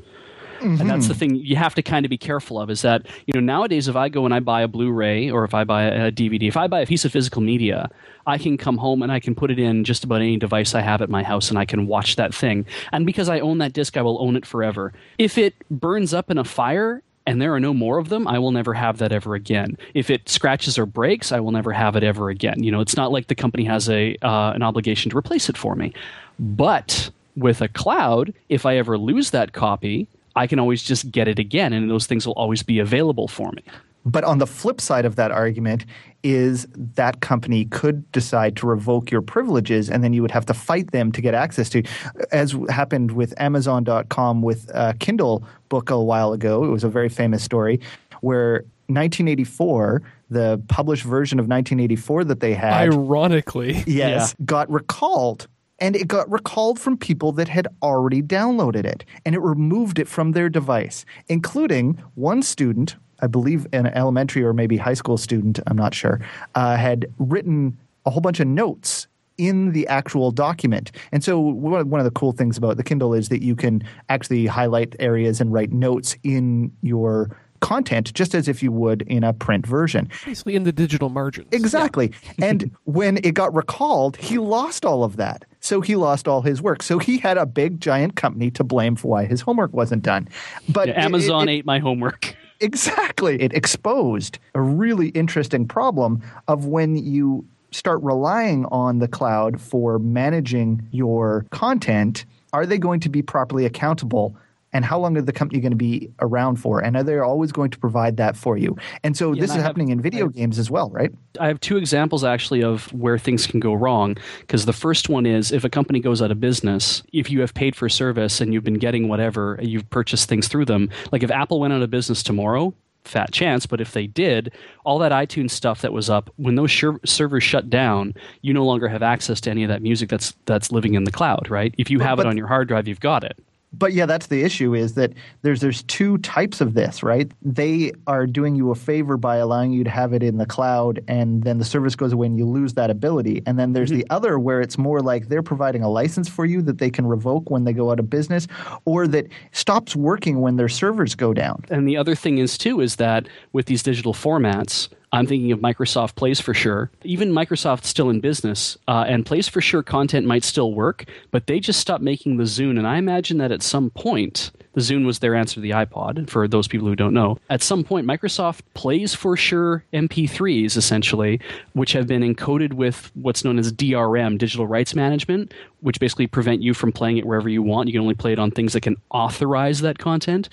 And 0.60 0.90
that's 0.90 1.08
the 1.08 1.14
mm-hmm. 1.14 1.20
thing 1.20 1.36
you 1.36 1.56
have 1.56 1.76
to 1.76 1.84
kind 1.84 2.06
of 2.06 2.10
be 2.10 2.18
careful 2.18 2.60
of 2.60 2.70
is 2.70 2.82
that, 2.82 3.06
you 3.26 3.34
know, 3.34 3.40
nowadays 3.40 3.88
if 3.88 3.96
I 3.96 4.10
go 4.10 4.26
and 4.26 4.34
I 4.34 4.40
buy 4.40 4.62
a 4.62 4.68
Blu-ray 4.68 5.30
or 5.30 5.44
if 5.44 5.54
I 5.54 5.64
buy 5.64 5.84
a 5.84 6.12
DVD, 6.12 6.48
if 6.48 6.58
I 6.58 6.68
buy 6.68 6.82
a 6.82 6.86
piece 6.86 7.06
of 7.06 7.12
physical 7.12 7.42
media, 7.42 7.90
I 8.26 8.38
can 8.38 8.58
come 8.58 8.78
home 8.78 9.02
and 9.02 9.12
I 9.12 9.20
can 9.20 9.36
put 9.36 9.52
it 9.52 9.60
in 9.60 9.84
just 9.84 10.04
about 10.04 10.22
any 10.22 10.38
device 10.38 10.74
I 10.74 10.82
have 10.82 11.02
at 11.02 11.10
my 11.10 11.24
house 11.24 11.50
and 11.50 11.60
I 11.60 11.66
can 11.66 11.88
watch 11.88 12.16
that 12.16 12.34
thing. 12.34 12.66
And 12.92 13.06
because 13.06 13.30
I 13.30 13.40
own 13.40 13.60
that 13.60 13.74
disc, 13.74 13.98
I 13.98 14.02
will 14.02 14.22
own 14.22 14.36
it 14.36 14.46
forever. 14.46 14.94
If 15.18 15.38
it 15.38 15.56
burns 15.70 16.14
up 16.14 16.32
in 16.32 16.38
a 16.38 16.44
fire 16.44 17.04
and 17.28 17.42
there 17.42 17.54
are 17.54 17.60
no 17.60 17.74
more 17.74 17.98
of 18.00 18.08
them, 18.08 18.28
I 18.28 18.40
will 18.40 18.52
never 18.52 18.74
have 18.74 18.98
that 19.00 19.12
ever 19.12 19.36
again. 19.36 19.78
If 19.94 20.10
it 20.10 20.30
scratches 20.30 20.80
or 20.80 20.86
breaks, 20.86 21.34
I 21.34 21.42
will 21.42 21.52
never 21.52 21.74
have 21.74 21.98
it 21.98 22.04
ever 22.04 22.30
again. 22.30 22.64
You 22.64 22.72
know, 22.72 22.80
it's 22.80 22.96
not 22.96 23.12
like 23.12 23.28
the 23.28 23.36
company 23.36 23.66
has 23.66 23.90
a 23.90 24.16
uh, 24.24 24.54
an 24.54 24.64
obligation 24.64 25.12
to 25.12 25.18
replace 25.18 25.50
it 25.50 25.58
for 25.58 25.76
me. 25.76 25.94
But 26.40 27.12
with 27.36 27.62
a 27.62 27.68
cloud, 27.68 28.34
if 28.48 28.66
I 28.66 28.78
ever 28.78 28.98
lose 28.98 29.32
that 29.32 29.52
copy, 29.52 30.08
I 30.38 30.48
can 30.48 30.58
always 30.58 30.82
just 30.82 31.12
get 31.12 31.28
it 31.28 31.38
again, 31.38 31.74
and 31.74 31.90
those 31.92 32.08
things 32.08 32.26
will 32.26 32.34
always 32.34 32.64
be 32.64 32.80
available 32.80 33.28
for 33.28 33.52
me. 33.52 33.64
But 34.08 34.24
on 34.24 34.38
the 34.38 34.48
flip 34.48 34.80
side 34.80 35.06
of 35.06 35.16
that 35.18 35.32
argument 35.32 35.86
is 36.24 36.68
that 36.76 37.22
company 37.22 37.66
could 37.66 38.10
decide 38.12 38.56
to 38.58 38.68
revoke 38.68 39.12
your 39.12 39.22
privileges 39.22 39.90
and 39.90 40.04
then 40.04 40.14
you 40.14 40.22
would 40.22 40.32
have 40.32 40.46
to 40.48 40.54
fight 40.54 40.92
them 40.92 41.12
to 41.12 41.22
get 41.22 41.34
access 41.34 41.70
to 41.70 41.84
as 42.32 42.56
happened 42.70 43.12
with 43.12 43.34
amazon.com 43.40 44.42
with 44.42 44.70
a 44.74 44.96
Kindle 45.00 45.44
book 45.70 45.90
a 45.90 46.02
while 46.02 46.34
ago. 46.34 46.64
It 46.64 46.70
was 46.70 46.84
a 46.84 46.90
very 46.90 47.10
famous 47.10 47.44
story 47.44 47.80
where 48.22 48.66
1984 48.88 50.02
the 50.30 50.62
published 50.68 51.04
version 51.04 51.40
of 51.40 51.44
1984 51.44 52.26
that 52.26 52.40
they 52.40 52.54
had 52.54 52.74
Ironically, 52.74 53.84
yes, 53.88 54.36
got 54.46 54.70
recalled. 54.70 55.48
And 55.80 55.96
it 55.96 56.08
got 56.08 56.30
recalled 56.32 56.80
from 56.80 56.98
people 56.98 57.32
that 57.34 57.48
had 57.48 57.68
already 57.84 58.24
downloaded 58.24 58.84
it. 58.84 59.06
And 59.26 59.36
it 59.36 59.40
removed 59.40 60.00
it 60.00 60.08
from 60.08 60.32
their 60.32 60.50
device, 60.50 61.06
including 61.28 62.02
one 62.16 62.42
student, 62.42 62.96
I 63.22 63.28
believe 63.28 63.66
an 63.74 63.88
elementary 63.88 64.44
or 64.44 64.54
maybe 64.54 64.78
high 64.78 64.94
school 64.94 65.18
student, 65.18 65.60
I'm 65.68 65.78
not 65.78 65.94
sure, 65.94 66.20
uh, 66.56 66.76
had 66.76 67.06
written 67.20 67.78
a 68.06 68.10
whole 68.10 68.22
bunch 68.22 68.40
of 68.40 68.48
notes 68.48 69.08
in 69.38 69.72
the 69.72 69.88
actual 69.88 70.32
document. 70.32 70.92
And 71.12 71.24
so 71.24 71.40
one 71.40 71.90
one 71.90 72.00
of 72.00 72.06
the 72.06 72.12
cool 72.12 72.32
things 72.32 72.58
about 72.58 72.78
the 72.78 72.84
Kindle 72.84 73.14
is 73.14 73.30
that 73.30 73.44
you 73.44 73.56
can 73.56 73.84
actually 74.10 74.46
highlight 74.48 74.96
areas 75.00 75.40
and 75.40 75.54
write 75.54 75.72
notes 75.72 76.16
in 76.24 76.72
your 76.82 77.30
content 77.60 78.14
just 78.14 78.36
as 78.36 78.48
if 78.48 78.62
you 78.62 78.72
would 78.72 79.02
in 79.04 79.24
a 79.24 79.34
print 79.34 79.66
version. 79.66 80.08
basically 80.26 80.56
in 80.56 80.64
the 80.64 80.72
digital 80.72 81.10
margins. 81.10 81.48
Exactly. 81.52 82.12
and 82.40 82.70
when 82.86 83.18
it 83.24 83.34
got 83.34 83.54
recalled, 83.54 84.16
he 84.18 84.38
lost 84.38 84.86
all 84.86 85.04
of 85.04 85.18
that. 85.18 85.44
So 85.60 85.82
he 85.82 85.96
lost 85.96 86.28
all 86.28 86.42
his 86.44 86.62
work. 86.62 86.82
So 86.84 86.98
he 87.00 87.18
had 87.18 87.36
a 87.38 87.46
big 87.48 87.82
giant 87.82 88.16
company 88.16 88.52
to 88.52 88.64
blame 88.64 88.96
for 88.96 89.08
why 89.10 89.26
his 89.26 89.42
homework 89.42 89.74
wasn't 89.74 90.04
done. 90.04 90.30
But 90.70 90.88
Yeah, 90.88 91.00
it- 91.02 91.06
Amazon 91.06 91.50
it- 91.50 91.52
ate 91.54 91.66
my 91.66 91.80
homework. 91.80 92.36
Exactly. 92.60 93.42
It 93.42 93.54
exposed 93.54 94.40
a 94.56 94.62
really 94.62 95.10
interesting 95.10 95.68
problem 95.68 96.22
of 96.48 96.66
when 96.66 96.98
you 96.98 97.46
start 97.72 98.02
relying 98.02 98.66
on 98.66 99.00
the 99.00 99.08
cloud 99.08 99.60
for 99.60 100.00
managing 100.00 100.88
your 100.92 101.46
content, 101.52 102.26
are 102.54 102.66
they 102.66 102.78
going 102.78 103.00
to 103.02 103.10
be 103.10 103.22
properly 103.22 103.66
accountable? 103.66 104.36
And 104.78 104.86
how 104.86 105.00
long 105.00 105.18
are 105.18 105.22
the 105.24 105.34
company 105.34 105.60
going 105.60 105.72
to 105.72 105.76
be 105.76 106.08
around 106.22 106.58
for? 106.58 106.82
And 106.82 106.96
are 106.96 107.02
they 107.02 107.18
always 107.18 107.52
going 107.52 107.72
to 107.72 107.80
provide 107.80 108.18
that 108.18 108.38
for 108.38 108.58
you? 108.58 108.78
And 109.04 109.18
so 109.18 109.34
Yeah, 109.34 109.42
this 109.42 109.50
and 109.50 109.50
is 109.50 109.52
I 109.52 109.56
have- 109.56 109.66
happening 109.66 109.90
in 109.90 110.00
video 110.00 110.28
games 110.28 110.60
as 110.60 110.70
well, 110.70 110.92
right? 110.92 111.12
I 111.40 111.48
have 111.48 111.60
two 111.60 111.78
examples 111.78 112.24
actually 112.24 112.62
of 112.64 112.94
where 112.94 113.18
things 113.18 113.48
can 113.48 113.60
go 113.60 113.74
wrong. 113.74 114.18
Because 114.42 114.66
the 114.66 114.74
first 114.74 115.10
one 115.10 115.26
is 115.26 115.52
if 115.52 115.64
a 115.64 115.70
company 115.70 116.00
goes 116.00 116.22
out 116.22 116.30
of 116.30 116.40
business, 116.40 117.02
if 117.12 117.32
you 117.32 117.42
have 117.42 117.56
paid 117.56 117.76
for 117.76 117.90
service 117.90 118.40
and 118.40 118.54
you've 118.54 118.64
been 118.64 118.76
getting 118.80 119.08
whatever, 119.08 119.60
you've 119.64 119.90
purchased 119.90 120.30
things 120.30 120.48
through 120.48 120.66
them. 120.66 120.92
Like 121.12 121.24
if 121.24 121.32
Apple 121.32 121.60
went 121.60 121.74
out 121.74 121.82
of 121.82 121.90
business 121.90 122.22
tomorrow, 122.22 122.72
fat 123.04 123.32
chance, 123.32 123.66
but 123.66 123.82
if 123.82 123.94
they 123.94 124.06
did, 124.06 124.52
all 124.86 125.00
that 125.00 125.12
iTunes 125.12 125.52
stuff 125.52 125.82
that 125.82 125.92
was 125.94 126.08
up, 126.10 126.30
when 126.36 126.54
those 126.56 126.70
shir- 126.70 127.00
servers 127.06 127.44
shut 127.44 127.68
down, 127.70 128.14
you 128.44 128.54
no 128.54 128.64
longer 128.66 128.88
have 128.90 129.02
access 129.02 129.42
to 129.42 129.50
any 129.50 129.64
of 129.64 129.70
that 129.70 129.82
music 129.82 130.10
that's 130.10 130.36
that's 130.46 130.72
living 130.72 130.94
in 130.94 131.04
the 131.06 131.12
cloud, 131.12 131.50
right? 131.50 131.74
If 131.80 131.90
you 131.90 132.00
have 132.00 132.18
but- 132.18 132.26
it 132.26 132.30
on 132.30 132.38
your 132.38 132.48
hard 132.48 132.68
drive, 132.68 132.88
you've 132.88 133.00
got 133.00 133.24
it. 133.24 133.40
But 133.74 133.94
yeah, 133.94 134.06
that's 134.06 134.28
the 134.28 134.44
issue 134.44 134.74
is 134.74 134.94
that 134.94 135.14
there's 135.42 135.60
there's 135.60 135.84
two 135.84 136.18
types 136.20 136.62
of 136.62 136.74
this, 136.74 137.04
right? 137.04 137.30
They 137.42 137.92
are 138.08 138.26
doing 138.26 138.56
you 138.56 138.72
a 138.72 138.76
favor 138.76 139.18
by 139.18 139.38
allowing 139.38 139.72
you 139.72 139.84
to 139.84 139.90
have 139.90 140.14
it 140.14 140.24
in 140.24 140.38
the 140.38 140.46
cloud 140.46 141.04
and 141.08 141.44
then 141.44 141.58
the 141.58 141.66
service 141.66 141.96
goes 141.96 142.14
away 142.14 142.28
and 142.28 142.38
you 142.38 142.46
lose 142.46 142.76
that 142.76 142.90
ability. 142.90 143.44
And 143.46 143.60
then 143.60 143.74
there's 143.74 143.90
mm-hmm. 143.90 144.00
the 144.00 144.10
other 144.10 144.40
where 144.40 144.62
it's 144.62 144.78
more 144.78 145.02
like 145.02 145.28
they're 145.28 145.44
providing 145.44 145.84
a 145.84 145.90
license 145.90 146.30
for 146.30 146.46
you 146.46 146.62
that 146.62 146.78
they 146.78 146.90
can 146.90 147.06
revoke 147.06 147.50
when 147.50 147.66
they 147.66 147.74
go 147.74 147.92
out 147.92 148.00
of 148.00 148.10
business 148.10 148.48
or 148.86 149.06
that 149.08 149.28
stops 149.52 149.96
working 149.96 150.40
when 150.40 150.56
their 150.56 150.70
servers 150.70 151.14
go 151.14 151.34
down. 151.34 151.64
And 151.70 151.88
the 151.88 151.98
other 151.98 152.16
thing 152.16 152.38
is 152.38 152.58
too 152.58 152.80
is 152.80 152.96
that 152.96 153.28
with 153.52 153.66
these 153.66 153.84
digital 153.84 154.14
formats, 154.14 154.88
I'm 155.18 155.26
thinking 155.26 155.52
of 155.52 155.60
Microsoft 155.60 156.16
Plays 156.16 156.40
for 156.40 156.54
Sure. 156.54 156.92
Even 157.04 157.32
Microsoft's 157.32 157.88
still 157.88 158.12
in 158.12 158.20
business, 158.20 158.78
uh, 158.88 159.06
and 159.08 159.26
Plays 159.26 159.48
for 159.48 159.62
Sure 159.62 159.82
content 159.82 160.28
might 160.28 160.44
still 160.44 160.76
work, 160.76 161.06
but 161.32 161.48
they 161.48 161.60
just 161.60 161.80
stopped 161.80 162.04
making 162.04 162.38
the 162.38 162.44
Zune. 162.44 162.78
And 162.78 162.86
I 162.86 162.98
imagine 162.98 163.40
that 163.40 163.52
at 163.52 163.64
some 163.64 163.90
point, 163.90 164.52
the 164.74 164.82
Zune 164.82 165.08
was 165.08 165.18
their 165.18 165.34
answer 165.34 165.56
to 165.56 165.60
the 165.60 165.72
iPod, 165.72 166.30
for 166.30 166.48
those 166.48 166.68
people 166.68 166.88
who 166.88 166.96
don't 166.96 167.16
know. 167.16 167.40
At 167.50 167.64
some 167.64 167.84
point, 167.84 168.06
Microsoft 168.06 168.62
Plays 168.76 169.16
for 169.16 169.36
Sure 169.36 169.84
MP3s, 169.92 170.78
essentially, 170.78 171.42
which 171.74 171.94
have 171.94 172.06
been 172.06 172.22
encoded 172.22 172.74
with 172.74 173.10
what's 173.16 173.44
known 173.44 173.58
as 173.58 173.74
DRM, 173.74 174.38
digital 174.38 174.68
rights 174.68 174.94
management, 174.94 175.52
which 175.80 176.00
basically 176.00 176.28
prevent 176.28 176.62
you 176.62 176.76
from 176.76 176.92
playing 176.92 177.18
it 177.18 177.26
wherever 177.26 177.50
you 177.50 177.64
want. 177.64 177.88
You 177.88 177.94
can 177.94 178.02
only 178.02 178.14
play 178.14 178.34
it 178.34 178.40
on 178.40 178.52
things 178.52 178.74
that 178.74 178.82
can 178.82 178.98
authorize 179.10 179.82
that 179.82 179.98
content. 179.98 180.48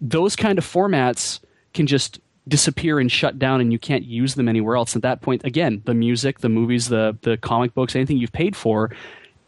Those 0.00 0.36
kind 0.36 0.58
of 0.58 0.64
formats 0.64 1.40
can 1.74 1.88
just 1.88 2.20
disappear 2.48 2.98
and 2.98 3.10
shut 3.10 3.38
down 3.38 3.60
and 3.60 3.72
you 3.72 3.78
can't 3.78 4.04
use 4.04 4.34
them 4.34 4.48
anywhere 4.48 4.76
else 4.76 4.94
at 4.94 5.02
that 5.02 5.20
point 5.20 5.44
again 5.44 5.82
the 5.84 5.94
music 5.94 6.40
the 6.40 6.48
movies 6.48 6.88
the 6.88 7.16
the 7.22 7.36
comic 7.38 7.74
books 7.74 7.96
anything 7.96 8.16
you've 8.16 8.32
paid 8.32 8.54
for 8.54 8.90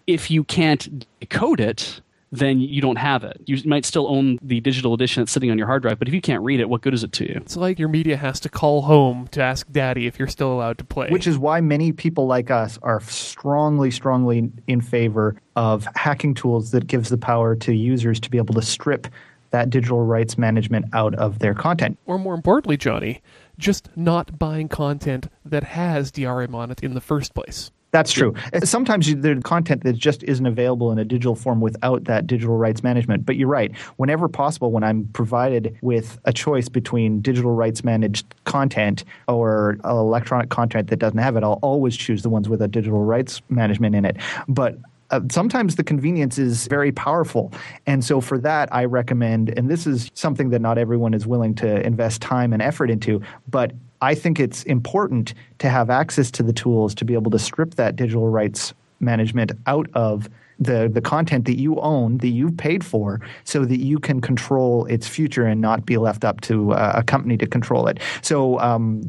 if 0.06 0.30
you 0.30 0.42
can't 0.42 1.06
decode 1.20 1.60
it 1.60 2.00
then 2.30 2.60
you 2.60 2.80
don't 2.80 2.96
have 2.96 3.24
it. 3.24 3.40
You 3.46 3.58
might 3.64 3.84
still 3.84 4.06
own 4.08 4.38
the 4.42 4.60
digital 4.60 4.92
edition 4.94 5.22
that's 5.22 5.32
sitting 5.32 5.50
on 5.50 5.58
your 5.58 5.66
hard 5.66 5.82
drive, 5.82 5.98
but 5.98 6.08
if 6.08 6.14
you 6.14 6.20
can't 6.20 6.42
read 6.42 6.60
it, 6.60 6.68
what 6.68 6.82
good 6.82 6.94
is 6.94 7.02
it 7.02 7.12
to 7.12 7.24
you? 7.24 7.34
It's 7.36 7.56
like 7.56 7.78
your 7.78 7.88
media 7.88 8.16
has 8.16 8.40
to 8.40 8.48
call 8.48 8.82
home 8.82 9.28
to 9.28 9.42
ask 9.42 9.70
daddy 9.70 10.06
if 10.06 10.18
you're 10.18 10.28
still 10.28 10.52
allowed 10.52 10.78
to 10.78 10.84
play. 10.84 11.08
Which 11.08 11.26
is 11.26 11.38
why 11.38 11.60
many 11.60 11.92
people 11.92 12.26
like 12.26 12.50
us 12.50 12.78
are 12.82 13.00
strongly, 13.00 13.90
strongly 13.90 14.50
in 14.66 14.80
favor 14.80 15.36
of 15.56 15.86
hacking 15.94 16.34
tools 16.34 16.70
that 16.72 16.86
gives 16.86 17.08
the 17.08 17.18
power 17.18 17.56
to 17.56 17.72
users 17.72 18.20
to 18.20 18.30
be 18.30 18.38
able 18.38 18.54
to 18.54 18.62
strip 18.62 19.08
that 19.50 19.70
digital 19.70 20.04
rights 20.04 20.36
management 20.38 20.86
out 20.92 21.14
of 21.14 21.38
their 21.38 21.54
content. 21.54 21.98
Or 22.06 22.18
more 22.18 22.34
importantly, 22.34 22.76
Johnny, 22.76 23.22
just 23.58 23.88
not 23.96 24.38
buying 24.38 24.68
content 24.68 25.28
that 25.44 25.64
has 25.64 26.12
DRM 26.12 26.54
on 26.54 26.70
it 26.70 26.82
in 26.82 26.94
the 26.94 27.00
first 27.00 27.34
place. 27.34 27.70
That's 27.90 28.12
true. 28.12 28.34
Sometimes 28.64 29.14
there's 29.14 29.42
content 29.42 29.82
that 29.84 29.94
just 29.94 30.22
isn't 30.24 30.44
available 30.44 30.92
in 30.92 30.98
a 30.98 31.06
digital 31.06 31.34
form 31.34 31.62
without 31.62 32.04
that 32.04 32.26
digital 32.26 32.58
rights 32.58 32.82
management. 32.82 33.24
But 33.24 33.36
you're 33.36 33.48
right. 33.48 33.74
Whenever 33.96 34.28
possible, 34.28 34.70
when 34.70 34.84
I'm 34.84 35.08
provided 35.14 35.74
with 35.80 36.18
a 36.26 36.32
choice 36.32 36.68
between 36.68 37.22
digital 37.22 37.52
rights 37.52 37.82
managed 37.82 38.26
content 38.44 39.04
or 39.26 39.78
electronic 39.84 40.50
content 40.50 40.90
that 40.90 40.98
doesn't 40.98 41.18
have 41.18 41.36
it, 41.36 41.42
I'll 41.42 41.60
always 41.62 41.96
choose 41.96 42.22
the 42.22 42.28
ones 42.28 42.46
with 42.46 42.60
a 42.60 42.68
digital 42.68 43.04
rights 43.04 43.40
management 43.48 43.94
in 43.94 44.04
it. 44.04 44.18
But 44.48 44.76
uh, 45.10 45.20
sometimes 45.30 45.76
the 45.76 45.84
convenience 45.84 46.38
is 46.38 46.66
very 46.66 46.92
powerful. 46.92 47.52
And 47.86 48.04
so 48.04 48.20
for 48.20 48.38
that, 48.38 48.68
I 48.72 48.84
recommend, 48.84 49.56
and 49.56 49.70
this 49.70 49.86
is 49.86 50.10
something 50.14 50.50
that 50.50 50.60
not 50.60 50.78
everyone 50.78 51.14
is 51.14 51.26
willing 51.26 51.54
to 51.56 51.80
invest 51.86 52.20
time 52.20 52.52
and 52.52 52.60
effort 52.60 52.90
into, 52.90 53.22
but 53.48 53.72
I 54.00 54.14
think 54.14 54.38
it's 54.38 54.62
important 54.64 55.34
to 55.58 55.68
have 55.68 55.90
access 55.90 56.30
to 56.32 56.42
the 56.42 56.52
tools 56.52 56.94
to 56.96 57.04
be 57.04 57.14
able 57.14 57.30
to 57.32 57.38
strip 57.38 57.74
that 57.74 57.96
digital 57.96 58.28
rights 58.28 58.74
management 59.00 59.52
out 59.66 59.88
of 59.94 60.28
the 60.60 60.90
the 60.92 61.00
content 61.00 61.44
that 61.44 61.56
you 61.56 61.78
own 61.80 62.18
that 62.18 62.28
you've 62.28 62.56
paid 62.56 62.84
for 62.84 63.20
so 63.44 63.64
that 63.64 63.78
you 63.78 63.98
can 63.98 64.20
control 64.20 64.86
its 64.86 65.06
future 65.06 65.46
and 65.46 65.60
not 65.60 65.86
be 65.86 65.96
left 65.96 66.24
up 66.24 66.40
to 66.40 66.72
uh, 66.72 66.94
a 66.96 67.02
company 67.04 67.36
to 67.36 67.46
control 67.46 67.86
it 67.86 68.00
so 68.22 68.58
um, 68.58 69.08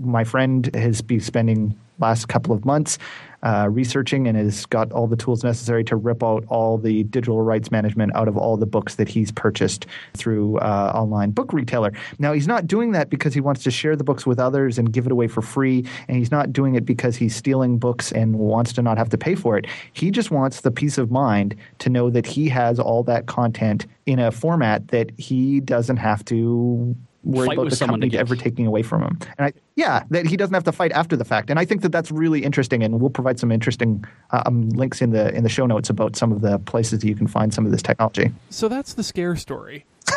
my 0.00 0.24
friend 0.24 0.74
has 0.74 1.00
been 1.00 1.20
spending 1.20 1.78
last 2.00 2.26
couple 2.26 2.52
of 2.52 2.64
months 2.64 2.98
uh, 3.42 3.68
researching 3.70 4.26
and 4.26 4.36
has 4.36 4.66
got 4.66 4.90
all 4.92 5.06
the 5.06 5.16
tools 5.16 5.44
necessary 5.44 5.84
to 5.84 5.96
rip 5.96 6.22
out 6.22 6.44
all 6.48 6.78
the 6.78 7.04
digital 7.04 7.42
rights 7.42 7.70
management 7.70 8.14
out 8.14 8.28
of 8.28 8.36
all 8.36 8.56
the 8.56 8.66
books 8.66 8.96
that 8.96 9.08
he's 9.08 9.30
purchased 9.30 9.86
through 10.14 10.58
uh, 10.58 10.92
online 10.94 11.30
book 11.30 11.52
retailer. 11.52 11.92
Now 12.18 12.32
he's 12.32 12.46
not 12.46 12.66
doing 12.66 12.92
that 12.92 13.10
because 13.10 13.34
he 13.34 13.40
wants 13.40 13.62
to 13.64 13.70
share 13.70 13.96
the 13.96 14.04
books 14.04 14.26
with 14.26 14.38
others 14.38 14.78
and 14.78 14.92
give 14.92 15.06
it 15.06 15.12
away 15.12 15.28
for 15.28 15.42
free, 15.42 15.84
and 16.08 16.16
he's 16.16 16.30
not 16.30 16.52
doing 16.52 16.74
it 16.74 16.84
because 16.84 17.16
he's 17.16 17.34
stealing 17.34 17.78
books 17.78 18.12
and 18.12 18.38
wants 18.38 18.72
to 18.74 18.82
not 18.82 18.98
have 18.98 19.10
to 19.10 19.18
pay 19.18 19.34
for 19.34 19.56
it. 19.56 19.66
He 19.92 20.10
just 20.10 20.30
wants 20.30 20.60
the 20.60 20.70
peace 20.70 20.98
of 20.98 21.10
mind 21.10 21.54
to 21.78 21.90
know 21.90 22.10
that 22.10 22.26
he 22.26 22.48
has 22.48 22.78
all 22.78 23.02
that 23.04 23.26
content 23.26 23.86
in 24.06 24.18
a 24.18 24.30
format 24.30 24.88
that 24.88 25.10
he 25.18 25.60
doesn't 25.60 25.98
have 25.98 26.24
to 26.26 26.96
worry 27.24 27.46
Fight 27.46 27.54
about 27.54 27.64
with 27.64 27.70
the 27.72 27.76
someone 27.76 28.00
company 28.00 28.10
get- 28.10 28.20
ever 28.20 28.36
taking 28.36 28.66
away 28.66 28.82
from 28.82 29.02
him. 29.02 29.18
And 29.38 29.46
I, 29.46 29.52
yeah, 29.76 30.04
that 30.10 30.26
he 30.26 30.36
doesn't 30.36 30.54
have 30.54 30.64
to 30.64 30.72
fight 30.72 30.92
after 30.92 31.16
the 31.16 31.24
fact. 31.24 31.50
And 31.50 31.58
I 31.58 31.64
think 31.64 31.82
that 31.82 31.92
that's 31.92 32.10
really 32.10 32.44
interesting. 32.44 32.82
And 32.82 33.00
we'll 33.00 33.10
provide 33.10 33.38
some 33.38 33.52
interesting 33.52 34.04
uh, 34.30 34.42
um, 34.46 34.68
links 34.70 35.02
in 35.02 35.10
the 35.10 35.34
in 35.34 35.42
the 35.42 35.48
show 35.48 35.66
notes 35.66 35.90
about 35.90 36.16
some 36.16 36.32
of 36.32 36.40
the 36.40 36.58
places 36.60 37.00
that 37.00 37.06
you 37.06 37.14
can 37.14 37.26
find 37.26 37.52
some 37.52 37.64
of 37.66 37.72
this 37.72 37.82
technology. 37.82 38.32
So 38.50 38.68
that's 38.68 38.94
the 38.94 39.02
scare 39.02 39.36
story. 39.36 39.84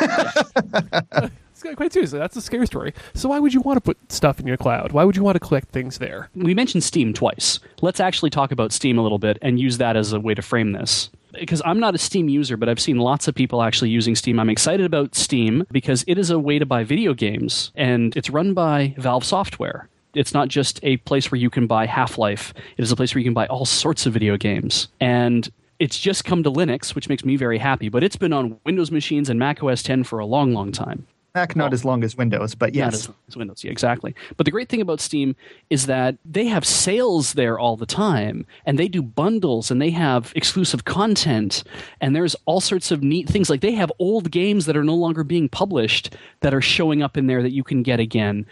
Quite 1.76 1.92
seriously, 1.92 2.18
that's 2.18 2.36
a 2.36 2.40
scare 2.40 2.66
story. 2.66 2.92
So 3.14 3.28
why 3.28 3.38
would 3.38 3.54
you 3.54 3.60
want 3.60 3.76
to 3.76 3.80
put 3.80 3.96
stuff 4.10 4.40
in 4.40 4.48
your 4.48 4.56
cloud? 4.56 4.90
Why 4.90 5.04
would 5.04 5.14
you 5.14 5.22
want 5.22 5.36
to 5.36 5.40
collect 5.40 5.68
things 5.68 5.98
there? 5.98 6.28
We 6.34 6.54
mentioned 6.54 6.82
Steam 6.82 7.12
twice. 7.14 7.60
Let's 7.82 8.00
actually 8.00 8.30
talk 8.30 8.50
about 8.50 8.72
Steam 8.72 8.98
a 8.98 9.02
little 9.02 9.20
bit 9.20 9.38
and 9.42 9.60
use 9.60 9.78
that 9.78 9.96
as 9.96 10.12
a 10.12 10.18
way 10.18 10.34
to 10.34 10.42
frame 10.42 10.72
this. 10.72 11.08
Because 11.32 11.62
I'm 11.64 11.80
not 11.80 11.94
a 11.94 11.98
Steam 11.98 12.28
user, 12.28 12.56
but 12.56 12.68
I've 12.68 12.80
seen 12.80 12.98
lots 12.98 13.26
of 13.28 13.34
people 13.34 13.62
actually 13.62 13.90
using 13.90 14.14
Steam. 14.14 14.38
I'm 14.38 14.50
excited 14.50 14.86
about 14.86 15.14
Steam 15.14 15.66
because 15.72 16.04
it 16.06 16.18
is 16.18 16.30
a 16.30 16.38
way 16.38 16.58
to 16.58 16.66
buy 16.66 16.84
video 16.84 17.14
games, 17.14 17.72
and 17.74 18.16
it's 18.16 18.30
run 18.30 18.54
by 18.54 18.94
Valve 18.98 19.24
Software. 19.24 19.88
It's 20.14 20.34
not 20.34 20.48
just 20.48 20.78
a 20.82 20.98
place 20.98 21.30
where 21.30 21.40
you 21.40 21.48
can 21.48 21.66
buy 21.66 21.86
Half 21.86 22.18
Life, 22.18 22.52
it 22.76 22.82
is 22.82 22.92
a 22.92 22.96
place 22.96 23.14
where 23.14 23.20
you 23.20 23.26
can 23.26 23.34
buy 23.34 23.46
all 23.46 23.64
sorts 23.64 24.04
of 24.04 24.12
video 24.12 24.36
games. 24.36 24.88
And 25.00 25.50
it's 25.78 25.98
just 25.98 26.24
come 26.24 26.42
to 26.42 26.50
Linux, 26.50 26.94
which 26.94 27.08
makes 27.08 27.24
me 27.24 27.36
very 27.36 27.58
happy, 27.58 27.88
but 27.88 28.04
it's 28.04 28.16
been 28.16 28.32
on 28.32 28.60
Windows 28.64 28.90
machines 28.90 29.28
and 29.30 29.38
Mac 29.38 29.62
OS 29.62 29.82
10 29.82 30.04
for 30.04 30.18
a 30.18 30.26
long, 30.26 30.52
long 30.52 30.70
time. 30.70 31.06
Mac 31.34 31.56
not 31.56 31.72
as 31.72 31.84
long 31.84 32.04
as 32.04 32.14
Windows, 32.16 32.54
but 32.54 32.74
Not 32.74 32.92
yes. 32.92 32.94
as, 32.94 33.10
as 33.28 33.36
Windows, 33.36 33.64
yeah, 33.64 33.70
exactly. 33.70 34.14
But 34.36 34.44
the 34.44 34.50
great 34.50 34.68
thing 34.68 34.82
about 34.82 35.00
Steam 35.00 35.34
is 35.70 35.86
that 35.86 36.16
they 36.26 36.44
have 36.46 36.66
sales 36.66 37.32
there 37.32 37.58
all 37.58 37.76
the 37.76 37.86
time, 37.86 38.44
and 38.66 38.78
they 38.78 38.88
do 38.88 39.00
bundles, 39.00 39.70
and 39.70 39.80
they 39.80 39.90
have 39.90 40.32
exclusive 40.36 40.84
content, 40.84 41.64
and 42.02 42.14
there's 42.14 42.36
all 42.44 42.60
sorts 42.60 42.90
of 42.90 43.02
neat 43.02 43.28
things. 43.28 43.48
Like 43.48 43.62
they 43.62 43.72
have 43.72 43.90
old 43.98 44.30
games 44.30 44.66
that 44.66 44.76
are 44.76 44.84
no 44.84 44.94
longer 44.94 45.24
being 45.24 45.48
published 45.48 46.14
that 46.40 46.52
are 46.52 46.60
showing 46.60 47.02
up 47.02 47.16
in 47.16 47.28
there 47.28 47.42
that 47.42 47.52
you 47.52 47.64
can 47.64 47.82
get 47.82 47.98
again. 47.98 48.46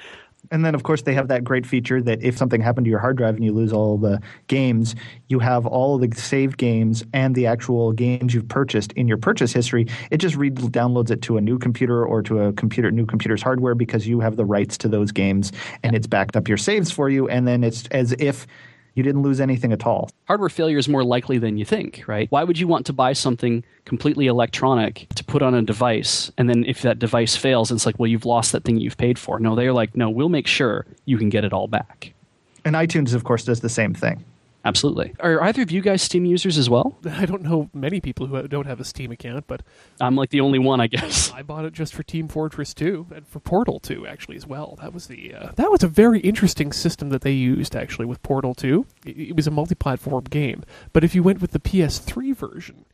And 0.50 0.64
then, 0.64 0.74
of 0.74 0.82
course, 0.82 1.02
they 1.02 1.14
have 1.14 1.28
that 1.28 1.44
great 1.44 1.64
feature 1.64 2.02
that 2.02 2.22
if 2.22 2.36
something 2.36 2.60
happened 2.60 2.84
to 2.86 2.90
your 2.90 2.98
hard 2.98 3.16
drive 3.16 3.36
and 3.36 3.44
you 3.44 3.52
lose 3.52 3.72
all 3.72 3.96
the 3.96 4.20
games, 4.48 4.96
you 5.28 5.38
have 5.38 5.64
all 5.64 5.96
the 5.96 6.10
saved 6.16 6.58
games 6.58 7.04
and 7.12 7.36
the 7.36 7.46
actual 7.46 7.92
games 7.92 8.34
you've 8.34 8.48
purchased 8.48 8.92
in 8.92 9.06
your 9.06 9.16
purchase 9.16 9.52
history. 9.52 9.86
It 10.10 10.18
just 10.18 10.34
re- 10.34 10.50
downloads 10.50 11.10
it 11.12 11.22
to 11.22 11.36
a 11.36 11.40
new 11.40 11.58
computer 11.58 12.04
or 12.04 12.20
to 12.22 12.40
a 12.40 12.52
computer, 12.54 12.90
new 12.90 13.06
computer's 13.06 13.42
hardware 13.42 13.76
because 13.76 14.08
you 14.08 14.18
have 14.20 14.36
the 14.36 14.44
rights 14.44 14.76
to 14.78 14.88
those 14.88 15.12
games, 15.12 15.52
and 15.84 15.94
it's 15.94 16.08
backed 16.08 16.36
up 16.36 16.48
your 16.48 16.58
saves 16.58 16.90
for 16.90 17.08
you. 17.08 17.28
And 17.28 17.46
then 17.46 17.62
it's 17.62 17.86
as 17.88 18.12
if 18.18 18.46
you 19.00 19.04
didn't 19.04 19.22
lose 19.22 19.40
anything 19.40 19.72
at 19.72 19.86
all. 19.86 20.10
Hardware 20.26 20.50
failure 20.50 20.76
is 20.76 20.86
more 20.86 21.02
likely 21.02 21.38
than 21.38 21.56
you 21.56 21.64
think, 21.64 22.04
right? 22.06 22.30
Why 22.30 22.44
would 22.44 22.58
you 22.58 22.68
want 22.68 22.84
to 22.84 22.92
buy 22.92 23.14
something 23.14 23.64
completely 23.86 24.26
electronic 24.26 25.06
to 25.14 25.24
put 25.24 25.40
on 25.40 25.54
a 25.54 25.62
device, 25.62 26.30
and 26.36 26.50
then 26.50 26.64
if 26.66 26.82
that 26.82 26.98
device 26.98 27.34
fails, 27.34 27.72
it's 27.72 27.86
like, 27.86 27.98
well, 27.98 28.08
you've 28.08 28.26
lost 28.26 28.52
that 28.52 28.64
thing 28.64 28.76
you've 28.76 28.98
paid 28.98 29.18
for? 29.18 29.40
No, 29.40 29.54
they're 29.54 29.72
like, 29.72 29.96
no, 29.96 30.10
we'll 30.10 30.28
make 30.28 30.46
sure 30.46 30.84
you 31.06 31.16
can 31.16 31.30
get 31.30 31.46
it 31.46 31.54
all 31.54 31.66
back. 31.66 32.12
And 32.62 32.76
iTunes, 32.76 33.14
of 33.14 33.24
course, 33.24 33.44
does 33.44 33.60
the 33.60 33.70
same 33.70 33.94
thing. 33.94 34.22
Absolutely. 34.64 35.14
Are 35.20 35.42
either 35.42 35.62
of 35.62 35.70
you 35.70 35.80
guys 35.80 36.02
Steam 36.02 36.24
users 36.24 36.58
as 36.58 36.68
well? 36.68 36.98
I 37.10 37.24
don't 37.24 37.42
know 37.42 37.70
many 37.72 38.00
people 38.00 38.26
who 38.26 38.46
don't 38.46 38.66
have 38.66 38.80
a 38.80 38.84
Steam 38.84 39.10
account, 39.10 39.46
but 39.46 39.62
I'm 40.00 40.16
like 40.16 40.30
the 40.30 40.40
only 40.40 40.58
one, 40.58 40.80
I 40.80 40.86
guess. 40.86 41.32
I 41.32 41.42
bought 41.42 41.64
it 41.64 41.72
just 41.72 41.94
for 41.94 42.02
Team 42.02 42.28
Fortress 42.28 42.74
2 42.74 43.06
and 43.14 43.26
for 43.26 43.40
Portal 43.40 43.80
2 43.80 44.06
actually 44.06 44.36
as 44.36 44.46
well. 44.46 44.78
That 44.80 44.92
was 44.92 45.06
the 45.06 45.34
uh, 45.34 45.52
that 45.56 45.70
was 45.70 45.82
a 45.82 45.88
very 45.88 46.20
interesting 46.20 46.72
system 46.72 47.08
that 47.10 47.22
they 47.22 47.32
used 47.32 47.74
actually 47.74 48.06
with 48.06 48.22
Portal 48.22 48.54
2. 48.54 48.86
It, 49.06 49.18
it 49.18 49.36
was 49.36 49.46
a 49.46 49.50
multi-platform 49.50 50.24
game, 50.24 50.64
but 50.92 51.04
if 51.04 51.14
you 51.14 51.22
went 51.22 51.40
with 51.40 51.52
the 51.52 51.60
PS3 51.60 52.36
version, 52.36 52.84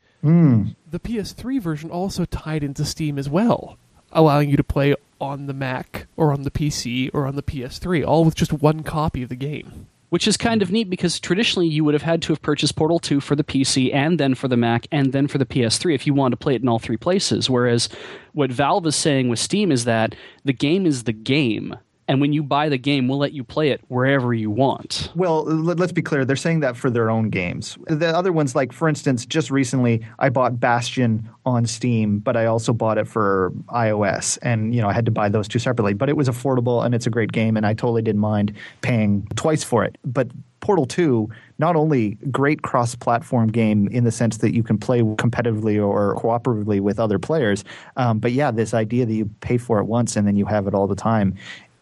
the 0.91 0.99
PS3 1.01 1.61
version 1.61 1.91
also 1.91 2.25
tied 2.25 2.63
into 2.63 2.85
Steam 2.85 3.19
as 3.19 3.29
well, 3.29 3.77
allowing 4.13 4.51
you 4.51 4.57
to 4.57 4.65
play 4.65 4.95
on 5.21 5.47
the 5.47 5.55
Mac 5.55 6.07
or 6.17 6.33
on 6.33 6.43
the 6.43 6.51
PC 6.51 7.11
or 7.13 7.27
on 7.27 7.37
the 7.37 7.43
PS3, 7.43 8.07
all 8.07 8.25
with 8.25 8.35
just 8.35 8.53
one 8.53 8.83
copy 8.83 9.23
of 9.23 9.29
the 9.29 9.37
game. 9.37 9.89
Which 10.17 10.27
is 10.27 10.39
kind 10.39 10.63
of 10.63 10.73
neat 10.73 10.89
because 10.89 11.21
traditionally 11.21 11.69
you 11.69 11.85
would 11.85 11.93
have 11.93 12.01
had 12.01 12.23
to 12.23 12.33
have 12.33 12.41
purchased 12.41 12.75
Portal 12.75 12.99
2 12.99 13.21
for 13.21 13.37
the 13.37 13.45
PC 13.45 13.93
and 13.93 14.19
then 14.19 14.35
for 14.35 14.49
the 14.49 14.57
Mac 14.57 14.87
and 14.91 15.13
then 15.13 15.29
for 15.29 15.37
the 15.37 15.45
PS3 15.45 15.95
if 15.95 16.07
you 16.07 16.15
wanted 16.15 16.31
to 16.31 16.43
play 16.43 16.55
it 16.55 16.63
in 16.63 16.69
all 16.69 16.79
three 16.79 16.97
places. 16.97 17.51
Whereas 17.51 17.91
what 18.33 18.51
Valve 18.51 18.87
is 18.87 18.97
saying 18.97 19.29
with 19.29 19.39
Steam 19.39 19.71
is 19.71 19.85
that 19.85 20.15
the 20.43 20.55
game 20.55 20.87
is 20.87 21.03
the 21.03 21.13
game. 21.13 21.77
And 22.09 22.21
when 22.21 22.33
you 22.33 22.43
buy 22.43 22.69
the 22.69 22.79
game, 22.79 23.09
we'll 23.09 23.19
let 23.19 23.33
you 23.33 23.43
play 23.43 23.71
it 23.71 23.81
wherever 23.89 24.33
you 24.33 24.51
want. 24.51 25.11
Well, 25.17 25.45
let- 25.45 25.79
let's 25.79 25.93
be 25.93 26.03
clear. 26.03 26.25
They're 26.25 26.37
saying 26.37 26.61
that 26.61 26.77
for 26.77 26.89
their 26.89 27.11
own 27.11 27.31
games. 27.31 27.77
The 27.89 28.17
other 28.17 28.33
ones, 28.33 28.55
like 28.55 28.73
for 28.73 28.89
instance, 28.89 29.27
just 29.27 29.51
recently 29.51 30.07
I 30.19 30.29
bought 30.29 30.61
Bastion 30.61 31.29
on 31.45 31.67
Steam, 31.67 32.19
but 32.19 32.37
I 32.37 32.47
also 32.47 32.73
bought 32.73 32.99
it 32.99 33.09
for 33.09 33.53
iOS, 33.69 34.39
and 34.43 34.75
you 34.75 34.81
know 34.81 34.89
I 34.89 34.93
had 34.93 35.05
to 35.07 35.11
buy 35.13 35.29
those 35.29 35.49
two 35.49 35.59
separately. 35.59 35.95
But 35.95 36.09
it 36.09 36.17
was 36.17 36.29
affordable 36.29 36.85
and 36.85 36.95
it's 36.95 37.07
a 37.07 37.11
great 37.11 37.33
game, 37.33 37.57
and 37.57 37.67
I 37.67 37.75
totally 37.75 38.03
didn't 38.03 38.21
mind 38.21 38.53
paying 38.83 39.27
twice 39.35 39.65
for 39.65 39.85
it. 39.85 39.97
But 40.05 40.29
Portal 40.61 40.87
2, 40.87 41.29
not 41.59 41.77
only 41.77 42.19
great 42.33 42.63
cross-platform 42.63 43.49
game 43.53 43.87
in 43.89 44.03
the 44.03 44.11
sense 44.11 44.39
that 44.39 44.53
you 44.53 44.65
can 44.65 44.79
play 44.79 45.01
competitively 45.01 45.81
or 45.81 46.17
cooperatively 46.17 46.81
with 46.81 46.99
other 46.99 47.21
players, 47.21 47.63
um, 47.97 48.19
but 48.19 48.33
yeah, 48.33 48.51
this 48.51 48.75
idea 48.75 49.07
that 49.07 49.15
you 49.15 49.27
pay 49.41 49.59
for 49.59 49.79
it 49.79 49.85
once 49.85 50.17
and 50.17 50.27
then 50.27 50.35
you 50.35 50.45
have 50.45 50.67
it 50.67 50.75
all 50.75 50.89
the 50.89 50.97
time 50.97 51.37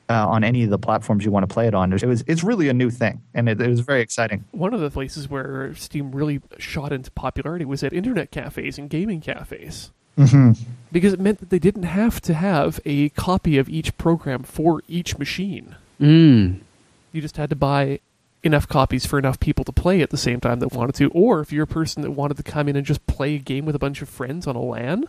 uh, 0.09 0.29
on 0.29 0.45
any 0.45 0.65
of 0.65 0.71
the 0.71 0.79
platforms 0.79 1.25
you 1.25 1.31
want 1.31 1.49
to 1.49 1.53
play 1.53 1.67
it 1.67 1.75
on. 1.75 1.93
It 1.93 2.05
was 2.05 2.25
it's 2.27 2.43
really 2.43 2.69
a 2.69 2.75
new 2.75 2.91
thing, 2.91 3.23
and 3.35 3.49
it, 3.49 3.61
it 3.61 3.69
was 3.69 3.81
very 3.81 4.01
exciting. 4.01 4.45
One 4.53 4.75
of 4.75 4.81
the 4.81 4.91
places 4.91 5.29
where 5.29 5.75
Steam 5.75 6.13
really 6.13 6.41
shot 6.59 6.93
into 6.93 7.11
popularity 7.11 7.65
was 7.65 7.83
at 7.83 7.93
internet 7.93 8.31
cafes 8.31 8.79
and 8.79 8.91
gaming 8.91 9.21
cafes. 9.21 9.91
Mm-hmm. 10.19 10.53
Because 10.93 11.13
it 11.13 11.21
meant 11.21 11.41
that 11.41 11.51
they 11.51 11.59
didn't 11.59 11.85
have 11.85 12.21
to 12.23 12.35
have 12.35 12.79
a 12.85 13.09
copy 13.11 13.59
of 13.59 13.69
each 13.69 13.97
program 13.99 14.45
for 14.45 14.83
each 14.87 15.19
machine. 15.19 15.75
Mm. 16.01 16.61
You 17.13 17.21
just 17.21 17.37
had 17.37 17.51
to 17.51 17.57
buy 17.57 17.99
enough 18.45 18.69
copies 18.69 19.07
for 19.07 19.19
enough 19.19 19.41
people 19.41 19.65
to 19.65 19.73
play 19.73 20.03
at 20.03 20.11
the 20.11 20.17
same 20.17 20.39
time 20.39 20.61
that 20.61 20.73
wanted 20.73 20.95
to. 20.97 21.11
Or 21.11 21.41
if 21.41 21.53
you're 21.53 21.65
a 21.65 21.67
person 21.67 22.03
that 22.03 22.13
wanted 22.13 22.37
to 22.37 22.43
come 22.43 22.69
in 22.69 22.77
and 22.77 22.87
just 22.87 23.05
play 23.07 23.37
a 23.37 23.39
game 23.39 23.65
with 23.65 23.75
a 23.75 23.79
bunch 23.81 24.03
of 24.03 24.09
friends 24.09 24.47
on 24.47 24.55
a 24.55 24.63
LAN, 24.63 25.09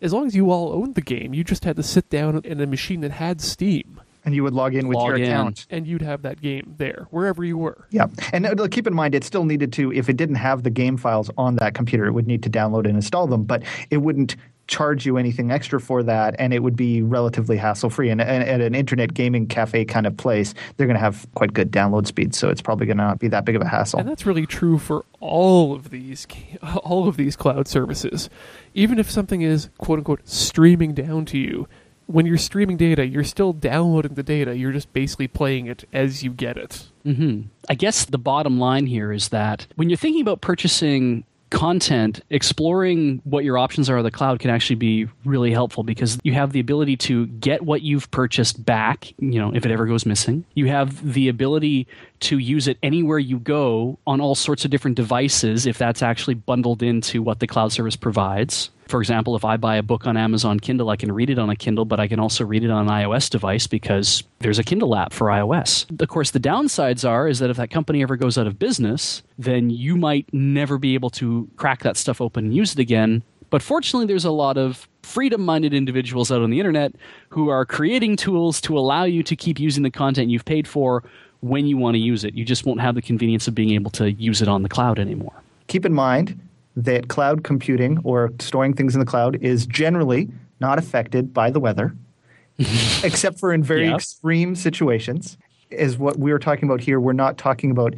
as 0.00 0.12
long 0.12 0.26
as 0.26 0.36
you 0.36 0.50
all 0.50 0.72
owned 0.72 0.94
the 0.94 1.00
game, 1.00 1.34
you 1.34 1.44
just 1.44 1.64
had 1.64 1.76
to 1.76 1.82
sit 1.82 2.08
down 2.08 2.40
in 2.44 2.60
a 2.60 2.66
machine 2.66 3.00
that 3.00 3.12
had 3.12 3.40
Steam. 3.40 4.00
And 4.26 4.34
you 4.34 4.42
would 4.42 4.52
log 4.52 4.74
in 4.74 4.88
with 4.88 4.96
Log 4.96 5.08
your 5.08 5.16
in. 5.16 5.22
account. 5.22 5.66
And 5.70 5.86
you'd 5.86 6.02
have 6.02 6.22
that 6.22 6.40
game 6.42 6.74
there, 6.76 7.06
wherever 7.10 7.44
you 7.44 7.56
were. 7.56 7.86
Yeah, 7.90 8.08
and 8.32 8.44
uh, 8.46 8.68
keep 8.68 8.86
in 8.86 8.94
mind, 8.94 9.14
it 9.14 9.24
still 9.24 9.44
needed 9.44 9.72
to. 9.74 9.92
If 9.92 10.08
it 10.08 10.16
didn't 10.16 10.34
have 10.34 10.64
the 10.64 10.70
game 10.70 10.96
files 10.96 11.30
on 11.38 11.56
that 11.56 11.74
computer, 11.74 12.06
it 12.06 12.12
would 12.12 12.26
need 12.26 12.42
to 12.42 12.50
download 12.50 12.86
and 12.86 12.96
install 12.96 13.26
them. 13.28 13.44
But 13.44 13.62
it 13.90 13.98
wouldn't 13.98 14.36
charge 14.66 15.06
you 15.06 15.16
anything 15.16 15.50
extra 15.50 15.80
for 15.80 16.02
that, 16.02 16.34
and 16.38 16.52
it 16.52 16.62
would 16.62 16.76
be 16.76 17.02
relatively 17.02 17.56
hassle 17.56 17.90
free. 17.90 18.10
And, 18.10 18.20
and 18.20 18.42
at 18.42 18.60
an 18.60 18.74
internet 18.74 19.14
gaming 19.14 19.46
cafe 19.46 19.84
kind 19.84 20.06
of 20.06 20.16
place, 20.16 20.54
they're 20.76 20.86
going 20.86 20.96
to 20.96 21.00
have 21.00 21.26
quite 21.34 21.52
good 21.52 21.70
download 21.70 22.06
speeds, 22.06 22.36
so 22.36 22.48
it's 22.48 22.62
probably 22.62 22.86
going 22.86 22.98
to 22.98 23.04
not 23.04 23.18
be 23.18 23.28
that 23.28 23.44
big 23.44 23.56
of 23.56 23.62
a 23.62 23.68
hassle. 23.68 24.00
And 24.00 24.08
that's 24.08 24.26
really 24.26 24.46
true 24.46 24.78
for 24.78 25.04
all 25.20 25.74
of 25.74 25.90
these 25.90 26.26
all 26.82 27.08
of 27.08 27.16
these 27.16 27.36
cloud 27.36 27.68
services. 27.68 28.28
Even 28.74 28.98
if 28.98 29.10
something 29.10 29.42
is 29.42 29.70
quote 29.78 30.00
unquote 30.00 30.26
streaming 30.28 30.94
down 30.94 31.24
to 31.26 31.38
you, 31.38 31.68
when 32.06 32.26
you're 32.26 32.38
streaming 32.38 32.76
data, 32.76 33.06
you're 33.06 33.24
still 33.24 33.52
downloading 33.52 34.14
the 34.14 34.22
data. 34.22 34.56
You're 34.56 34.72
just 34.72 34.92
basically 34.92 35.28
playing 35.28 35.66
it 35.66 35.84
as 35.92 36.22
you 36.22 36.30
get 36.30 36.56
it. 36.56 36.88
hmm 37.04 37.42
I 37.68 37.74
guess 37.74 38.04
the 38.04 38.18
bottom 38.18 38.58
line 38.58 38.86
here 38.86 39.12
is 39.12 39.30
that 39.30 39.66
when 39.74 39.90
you're 39.90 39.96
thinking 39.96 40.22
about 40.22 40.40
purchasing 40.40 41.24
content, 41.50 42.20
exploring 42.30 43.20
what 43.24 43.44
your 43.44 43.56
options 43.58 43.88
are 43.88 43.98
on 43.98 44.04
the 44.04 44.10
cloud 44.10 44.40
can 44.40 44.50
actually 44.50 44.76
be 44.76 45.08
really 45.24 45.52
helpful 45.52 45.82
because 45.82 46.18
you 46.22 46.32
have 46.32 46.52
the 46.52 46.60
ability 46.60 46.96
to 46.96 47.26
get 47.26 47.62
what 47.62 47.82
you've 47.82 48.10
purchased 48.10 48.64
back, 48.64 49.12
you 49.18 49.38
know, 49.40 49.52
if 49.54 49.64
it 49.64 49.70
ever 49.70 49.86
goes 49.86 50.04
missing. 50.04 50.44
You 50.54 50.66
have 50.66 51.12
the 51.12 51.28
ability 51.28 51.86
to 52.20 52.38
use 52.38 52.68
it 52.68 52.78
anywhere 52.82 53.18
you 53.18 53.38
go 53.38 53.98
on 54.06 54.20
all 54.20 54.34
sorts 54.34 54.64
of 54.64 54.70
different 54.70 54.96
devices 54.96 55.66
if 55.66 55.78
that's 55.78 56.02
actually 56.02 56.34
bundled 56.34 56.82
into 56.82 57.22
what 57.22 57.40
the 57.40 57.46
cloud 57.46 57.72
service 57.72 57.96
provides. 57.96 58.70
For 58.88 59.00
example, 59.00 59.34
if 59.34 59.44
I 59.44 59.56
buy 59.56 59.76
a 59.76 59.82
book 59.82 60.06
on 60.06 60.16
Amazon 60.16 60.60
Kindle, 60.60 60.90
I 60.90 60.96
can 60.96 61.10
read 61.10 61.28
it 61.28 61.38
on 61.38 61.50
a 61.50 61.56
Kindle, 61.56 61.84
but 61.84 61.98
I 61.98 62.06
can 62.06 62.20
also 62.20 62.44
read 62.44 62.62
it 62.62 62.70
on 62.70 62.88
an 62.88 62.92
iOS 62.92 63.28
device 63.28 63.66
because 63.66 64.22
there's 64.38 64.60
a 64.60 64.64
Kindle 64.64 64.94
app 64.94 65.12
for 65.12 65.26
iOS. 65.26 66.00
Of 66.00 66.08
course, 66.08 66.30
the 66.30 66.40
downsides 66.40 67.08
are 67.08 67.26
is 67.26 67.40
that 67.40 67.50
if 67.50 67.56
that 67.56 67.70
company 67.70 68.02
ever 68.02 68.16
goes 68.16 68.38
out 68.38 68.46
of 68.46 68.58
business, 68.58 69.22
then 69.38 69.70
you 69.70 69.96
might 69.96 70.32
never 70.32 70.78
be 70.78 70.94
able 70.94 71.10
to 71.10 71.48
crack 71.56 71.82
that 71.82 71.96
stuff 71.96 72.20
open 72.20 72.44
and 72.46 72.54
use 72.54 72.72
it 72.74 72.78
again. 72.78 73.22
But 73.50 73.62
fortunately, 73.62 74.06
there's 74.06 74.24
a 74.24 74.30
lot 74.30 74.56
of 74.56 74.88
freedom 75.02 75.44
minded 75.44 75.72
individuals 75.72 76.32
out 76.32 76.42
on 76.42 76.50
the 76.50 76.58
internet 76.58 76.92
who 77.30 77.48
are 77.48 77.64
creating 77.64 78.16
tools 78.16 78.60
to 78.62 78.76
allow 78.76 79.04
you 79.04 79.22
to 79.22 79.36
keep 79.36 79.58
using 79.58 79.82
the 79.82 79.90
content 79.90 80.30
you've 80.30 80.44
paid 80.44 80.66
for 80.66 81.04
when 81.48 81.66
you 81.66 81.76
want 81.76 81.94
to 81.94 81.98
use 81.98 82.24
it. 82.24 82.34
You 82.34 82.44
just 82.44 82.64
won't 82.66 82.80
have 82.80 82.94
the 82.94 83.02
convenience 83.02 83.46
of 83.48 83.54
being 83.54 83.70
able 83.70 83.90
to 83.92 84.12
use 84.12 84.42
it 84.42 84.48
on 84.48 84.62
the 84.62 84.68
cloud 84.68 84.98
anymore. 84.98 85.32
keep 85.68 85.84
in 85.84 85.92
mind 85.92 86.38
that 86.76 87.08
cloud 87.08 87.42
computing 87.42 87.98
or 88.04 88.30
storing 88.38 88.72
things 88.74 88.94
in 88.94 89.00
the 89.00 89.06
cloud 89.06 89.36
is 89.42 89.66
generally 89.66 90.28
not 90.60 90.78
affected 90.78 91.32
by 91.34 91.50
the 91.50 91.58
weather, 91.58 91.94
except 93.04 93.38
for 93.40 93.52
in 93.52 93.62
very 93.62 93.86
Yeah. 93.86 93.94
extreme 93.94 94.54
situations. 94.54 95.36
Is 95.70 95.98
what 95.98 96.18
we 96.18 96.30
are 96.32 96.38
talking 96.38 96.68
about 96.68 96.80
here. 96.80 97.00
We're 97.00 97.12
not 97.12 97.38
talking 97.38 97.70
about 97.72 97.94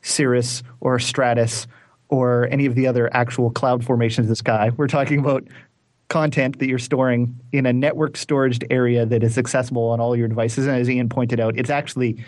Cirrus 0.00 0.62
or 0.80 0.98
Stratus 0.98 1.66
or 2.08 2.48
any 2.50 2.64
of 2.66 2.74
the 2.74 2.86
other 2.86 3.14
actual 3.14 3.50
cloud 3.50 3.84
formations 3.84 4.24
of 4.26 4.28
the 4.28 4.36
sky. 4.36 4.70
We're 4.76 4.86
talking 4.86 5.18
about 5.18 5.44
content 6.08 6.58
that 6.58 6.68
you're 6.68 6.78
storing 6.78 7.38
in 7.52 7.66
a 7.66 7.72
network 7.72 8.16
storage 8.16 8.58
area 8.70 9.04
that 9.06 9.22
is 9.22 9.36
accessible 9.38 9.90
on 9.90 10.00
all 10.00 10.16
your 10.16 10.28
devices. 10.28 10.66
And 10.66 10.76
as 10.76 10.88
Ian 10.90 11.08
pointed 11.08 11.38
out, 11.40 11.56
it's 11.58 11.70
actually 11.70 12.22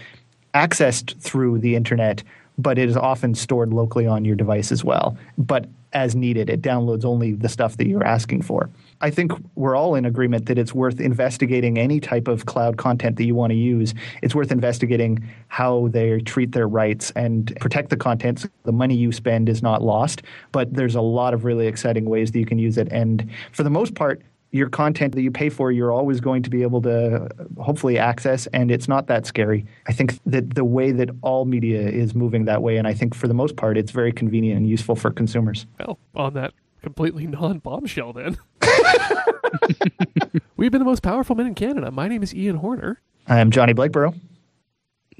accessed 0.54 1.18
through 1.20 1.58
the 1.58 1.74
internet, 1.74 2.22
but 2.56 2.78
it 2.78 2.88
is 2.88 2.96
often 2.96 3.34
stored 3.34 3.72
locally 3.72 4.06
on 4.06 4.24
your 4.24 4.36
device 4.36 4.70
as 4.70 4.84
well. 4.84 5.16
But 5.36 5.66
as 5.94 6.16
needed, 6.16 6.50
it 6.50 6.60
downloads 6.60 7.04
only 7.04 7.32
the 7.32 7.48
stuff 7.48 7.76
that 7.76 7.86
you're 7.86 8.04
asking 8.04 8.42
for. 8.42 8.68
I 9.00 9.10
think 9.10 9.32
we're 9.54 9.76
all 9.76 9.94
in 9.94 10.04
agreement 10.04 10.46
that 10.46 10.58
it's 10.58 10.74
worth 10.74 11.00
investigating 11.00 11.78
any 11.78 12.00
type 12.00 12.26
of 12.26 12.46
cloud 12.46 12.76
content 12.76 13.16
that 13.16 13.24
you 13.24 13.34
want 13.34 13.52
to 13.52 13.56
use. 13.56 13.94
It's 14.20 14.34
worth 14.34 14.50
investigating 14.50 15.26
how 15.48 15.88
they 15.88 16.18
treat 16.20 16.52
their 16.52 16.66
rights 16.66 17.12
and 17.14 17.56
protect 17.60 17.90
the 17.90 17.96
content 17.96 18.40
so 18.40 18.48
the 18.64 18.72
money 18.72 18.96
you 18.96 19.12
spend 19.12 19.48
is 19.48 19.62
not 19.62 19.82
lost. 19.82 20.22
But 20.50 20.74
there's 20.74 20.96
a 20.96 21.00
lot 21.00 21.32
of 21.32 21.44
really 21.44 21.68
exciting 21.68 22.06
ways 22.06 22.32
that 22.32 22.38
you 22.40 22.46
can 22.46 22.58
use 22.58 22.76
it. 22.76 22.88
And 22.90 23.30
for 23.52 23.62
the 23.62 23.70
most 23.70 23.94
part, 23.94 24.20
your 24.54 24.68
content 24.68 25.16
that 25.16 25.22
you 25.22 25.32
pay 25.32 25.48
for, 25.48 25.72
you're 25.72 25.90
always 25.90 26.20
going 26.20 26.40
to 26.44 26.48
be 26.48 26.62
able 26.62 26.80
to 26.82 27.28
hopefully 27.58 27.98
access, 27.98 28.46
and 28.48 28.70
it's 28.70 28.86
not 28.86 29.08
that 29.08 29.26
scary. 29.26 29.66
I 29.88 29.92
think 29.92 30.20
that 30.26 30.54
the 30.54 30.64
way 30.64 30.92
that 30.92 31.10
all 31.22 31.44
media 31.44 31.80
is 31.80 32.14
moving 32.14 32.44
that 32.44 32.62
way, 32.62 32.76
and 32.76 32.86
I 32.86 32.94
think 32.94 33.16
for 33.16 33.26
the 33.26 33.34
most 33.34 33.56
part, 33.56 33.76
it's 33.76 33.90
very 33.90 34.12
convenient 34.12 34.58
and 34.58 34.68
useful 34.68 34.94
for 34.94 35.10
consumers. 35.10 35.66
Well, 35.80 35.98
on 36.14 36.34
that 36.34 36.54
completely 36.82 37.26
non 37.26 37.58
bombshell, 37.58 38.12
then. 38.12 38.38
We've 40.56 40.70
been 40.70 40.78
the 40.78 40.84
most 40.84 41.02
powerful 41.02 41.34
men 41.34 41.48
in 41.48 41.56
Canada. 41.56 41.90
My 41.90 42.06
name 42.06 42.22
is 42.22 42.32
Ian 42.32 42.56
Horner. 42.56 43.00
I'm 43.26 43.50
Johnny 43.50 43.74
Blakeborough. 43.74 44.14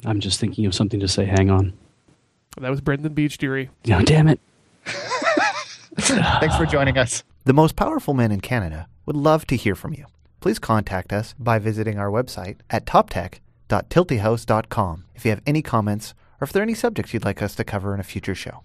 I'm 0.05 0.21
just 0.21 0.39
thinking 0.39 0.65
of 0.65 0.77
something 0.77 1.01
to 1.01 1.09
say. 1.09 1.25
Hang 1.25 1.51
on. 1.51 1.73
That 2.61 2.71
was 2.71 2.81
Brendan 2.81 3.17
Beachdeary. 3.17 3.71
No, 3.87 4.01
damn 4.03 4.29
it. 4.29 4.39
Thanks 5.97 6.57
for 6.57 6.67
joining 6.67 6.99
us. 6.99 7.25
The 7.47 7.53
most 7.53 7.77
powerful 7.77 8.15
men 8.15 8.33
in 8.33 8.41
Canada 8.41 8.89
would 9.05 9.17
love 9.17 9.47
to 9.49 9.57
hear 9.57 9.75
from 9.75 9.93
you. 9.93 10.07
Please 10.41 10.59
contact 10.59 11.13
us 11.13 11.35
by 11.39 11.59
visiting 11.59 11.99
our 11.99 12.11
website 12.11 12.57
at 12.71 12.87
toptech.tiltyhouse.com 12.87 15.05
if 15.15 15.27
you 15.27 15.31
have 15.31 15.43
any 15.47 15.61
comments 15.61 16.15
or 16.41 16.45
if 16.45 16.53
there 16.53 16.63
are 16.63 16.65
any 16.65 16.73
subjects 16.73 17.13
you'd 17.13 17.27
like 17.27 17.43
us 17.43 17.55
to 17.57 17.63
cover 17.63 17.93
in 17.93 18.01
a 18.01 18.03
future 18.03 18.35
show. 18.35 18.63